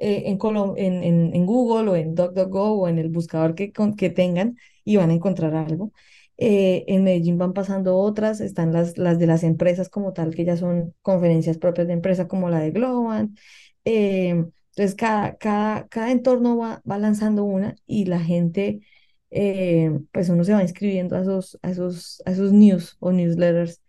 en, 0.00 0.38
en, 0.76 1.04
en, 1.04 1.34
en, 1.34 1.46
Google 1.46 1.90
o 1.90 1.96
en 1.96 2.14
DuckDuckGo 2.14 2.72
o 2.72 2.88
en 2.88 2.98
el 2.98 3.08
buscador 3.10 3.54
que, 3.54 3.72
que 3.72 4.10
tengan 4.10 4.56
y 4.84 4.96
van 4.96 5.10
a 5.10 5.14
encontrar 5.14 5.54
algo. 5.54 5.92
Eh, 6.42 6.84
en 6.88 7.04
Medellín 7.04 7.36
van 7.36 7.52
pasando 7.52 7.96
otras, 7.98 8.40
están 8.40 8.72
las, 8.72 8.96
las 8.96 9.18
de 9.18 9.26
las 9.26 9.42
empresas 9.44 9.90
como 9.90 10.14
tal, 10.14 10.34
que 10.34 10.44
ya 10.46 10.56
son 10.56 10.94
conferencias 11.02 11.58
propias 11.58 11.86
de 11.86 11.92
empresa 11.92 12.28
como 12.28 12.48
la 12.48 12.60
de 12.60 12.70
Globan. 12.70 13.36
Eh, 13.84 14.30
entonces, 14.30 14.94
cada, 14.94 15.36
cada, 15.36 15.86
cada 15.88 16.10
entorno 16.10 16.56
va, 16.56 16.82
va 16.90 16.98
lanzando 16.98 17.44
una 17.44 17.76
y 17.86 18.06
la 18.06 18.20
gente, 18.20 18.80
eh, 19.30 19.90
pues 20.12 20.28
uno 20.30 20.44
se 20.44 20.54
va 20.54 20.62
inscribiendo 20.62 21.16
a 21.16 21.20
esos, 21.22 21.58
a 21.62 21.70
esos, 21.70 22.22
a 22.24 22.30
esos 22.30 22.52
news 22.52 22.96
o 23.00 23.12
newsletters. 23.12 23.82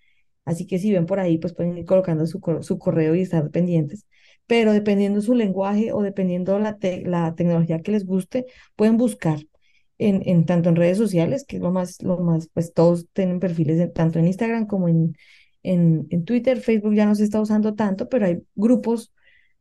Así 0.46 0.66
que 0.68 0.80
si 0.80 0.92
ven 0.92 1.06
por 1.06 1.20
ahí, 1.20 1.38
pues 1.38 1.54
pueden 1.54 1.78
ir 1.78 1.86
colocando 1.86 2.26
su, 2.26 2.42
su 2.62 2.80
correo 2.80 3.16
y 3.16 3.22
estar 3.22 3.50
pendientes. 3.52 4.06
Pero 4.48 4.74
dependiendo 4.74 5.22
su 5.22 5.36
lenguaje 5.36 5.94
o 5.94 6.02
dependiendo 6.02 6.58
la, 6.60 6.78
la 7.06 7.36
tecnología 7.36 7.82
que 7.82 7.92
les 7.92 8.06
guste, 8.06 8.46
pueden 8.76 8.98
buscar 8.98 9.40
en, 9.98 10.24
en, 10.26 10.46
tanto 10.46 10.70
en 10.70 10.76
redes 10.76 10.98
sociales, 10.98 11.46
que 11.48 11.58
es 11.58 11.62
lo 11.62 11.72
más, 11.72 12.02
lo 12.02 12.18
más, 12.20 12.50
pues 12.54 12.74
todos 12.74 13.08
tienen 13.14 13.40
perfiles 13.40 13.94
tanto 13.94 14.20
en 14.20 14.28
Instagram 14.28 14.66
como 14.66 14.88
en, 14.90 15.16
en, 15.64 16.08
en, 16.10 16.26
Twitter, 16.26 16.60
Facebook 16.60 16.96
ya 16.96 17.06
no 17.06 17.16
se 17.16 17.24
está 17.24 17.40
usando 17.40 17.76
tanto, 17.76 18.10
pero 18.10 18.26
hay 18.26 18.40
grupos 18.56 19.14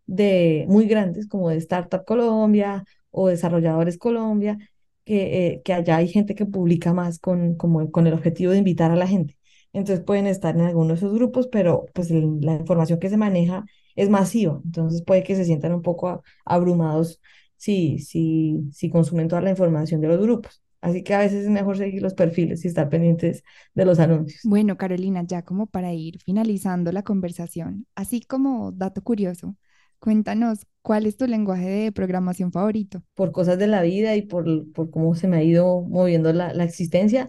de 0.07 0.65
muy 0.69 0.87
grandes 0.87 1.29
como 1.29 1.51
de 1.51 1.57
Startup 1.59 2.05
Colombia 2.05 2.85
o 3.11 3.29
Desarrolladores 3.29 3.99
Colombia, 3.99 4.59
que, 5.05 5.47
eh, 5.47 5.63
que 5.65 5.73
allá 5.75 5.97
hay 5.99 6.09
gente 6.09 6.35
que 6.35 6.47
publica 6.47 6.93
más 6.95 7.19
con, 7.19 7.55
como, 7.57 7.91
con 7.91 8.07
el 8.07 8.15
objetivo 8.15 8.53
de 8.53 8.59
invitar 8.59 8.91
a 8.91 8.97
la 8.97 9.07
gente. 9.07 9.37
Entonces 9.73 10.05
pueden 10.05 10.27
estar 10.27 10.55
en 10.57 10.63
alguno 10.63 10.89
de 10.89 10.95
esos 10.95 11.13
grupos, 11.15 11.49
pero 11.49 11.87
pues 11.95 12.11
la 12.11 12.55
información 12.57 12.99
que 12.99 13.09
se 13.11 13.17
maneja 13.17 13.65
es 13.97 14.09
masiva, 14.09 14.61
entonces 14.65 15.03
puede 15.05 15.23
que 15.23 15.37
se 15.37 15.45
sientan 15.45 15.73
un 15.75 15.83
poco 15.83 16.23
abrumados 16.45 17.21
si, 17.57 17.99
si, 17.99 18.69
si 18.73 18.91
consumen 18.91 19.29
toda 19.29 19.43
la 19.43 19.51
información 19.51 20.01
de 20.01 20.09
los 20.09 20.21
grupos. 20.21 20.63
Así 20.81 21.03
que 21.03 21.15
a 21.15 21.19
veces 21.19 21.45
es 21.45 21.51
mejor 21.51 21.77
seguir 21.77 22.03
los 22.03 22.15
perfiles 22.15 22.65
y 22.65 22.69
estar 22.69 22.89
pendientes 22.89 23.45
de 23.75 23.85
los 23.85 23.99
anuncios. 23.99 24.41
Bueno, 24.43 24.79
Carolina, 24.79 25.23
ya 25.27 25.43
como 25.43 25.67
para 25.67 25.93
ir 25.93 26.19
finalizando 26.25 26.93
la 26.93 27.03
conversación, 27.03 27.87
así 27.95 28.23
como 28.23 28.73
dato 28.73 29.03
curioso, 29.03 29.57
cuéntanos 29.99 30.67
cuál 30.83 31.05
es 31.07 31.17
tu 31.19 31.27
lenguaje 31.27 31.69
de 31.69 31.93
programación 31.93 32.51
favorito. 32.51 33.03
Por 33.15 33.33
cosas 33.33 33.59
de 33.59 33.67
la 33.67 33.83
vida 33.83 34.17
y 34.17 34.23
por, 34.23 34.73
por 34.73 34.91
cómo 34.91 35.15
se 35.15 35.29
me 35.29 35.37
ha 35.39 35.43
ido 35.43 35.83
moviendo 35.83 36.33
la, 36.33 36.55
la 36.55 36.65
existencia, 36.65 37.29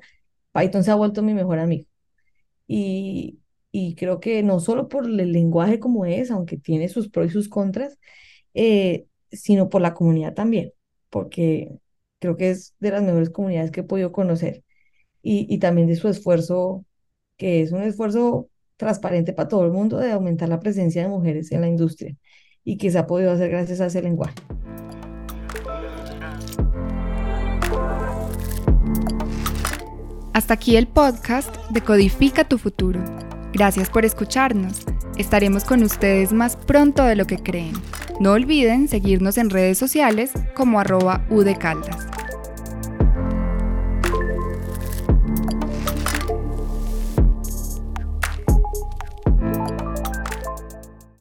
Python 0.53 0.83
se 0.83 0.91
ha 0.91 0.95
vuelto 0.95 1.21
mi 1.23 1.33
mejor 1.33 1.59
amigo. 1.59 1.87
Y, 2.73 3.41
y 3.71 3.95
creo 3.95 4.21
que 4.21 4.43
no 4.43 4.61
solo 4.61 4.87
por 4.87 5.05
el 5.05 5.33
lenguaje 5.33 5.79
como 5.79 6.05
es, 6.05 6.31
aunque 6.31 6.57
tiene 6.57 6.87
sus 6.87 7.09
pros 7.09 7.27
y 7.27 7.29
sus 7.31 7.49
contras, 7.49 7.97
eh, 8.53 9.07
sino 9.31 9.69
por 9.69 9.81
la 9.81 9.93
comunidad 9.93 10.33
también, 10.33 10.71
porque 11.09 11.69
creo 12.19 12.37
que 12.37 12.51
es 12.51 12.73
de 12.79 12.91
las 12.91 13.03
mejores 13.03 13.29
comunidades 13.29 13.71
que 13.71 13.81
he 13.81 13.83
podido 13.83 14.13
conocer 14.13 14.63
y, 15.21 15.53
y 15.53 15.59
también 15.59 15.87
de 15.87 15.97
su 15.97 16.07
esfuerzo, 16.07 16.85
que 17.37 17.61
es 17.61 17.73
un 17.73 17.81
esfuerzo 17.83 18.49
transparente 18.77 19.33
para 19.33 19.49
todo 19.49 19.65
el 19.65 19.71
mundo 19.71 19.97
de 19.97 20.11
aumentar 20.11 20.47
la 20.47 20.61
presencia 20.61 21.01
de 21.03 21.09
mujeres 21.09 21.51
en 21.51 21.61
la 21.61 21.67
industria 21.67 22.15
y 22.63 22.77
que 22.77 22.89
se 22.89 22.99
ha 22.99 23.07
podido 23.07 23.31
hacer 23.31 23.49
gracias 23.49 23.81
a 23.81 23.87
ese 23.87 24.01
lenguaje. 24.01 24.35
Hasta 30.33 30.53
aquí 30.53 30.77
el 30.77 30.87
podcast 30.87 31.53
de 31.71 31.81
Codifica 31.81 32.45
tu 32.45 32.57
futuro. 32.57 33.03
Gracias 33.51 33.89
por 33.89 34.05
escucharnos. 34.05 34.85
Estaremos 35.17 35.65
con 35.65 35.83
ustedes 35.83 36.31
más 36.31 36.55
pronto 36.55 37.03
de 37.03 37.17
lo 37.17 37.27
que 37.27 37.37
creen. 37.37 37.73
No 38.21 38.31
olviden 38.31 38.87
seguirnos 38.87 39.37
en 39.37 39.49
redes 39.49 39.77
sociales 39.77 40.31
como 40.55 40.79
arroba 40.79 41.25
udecaldas. 41.29 42.07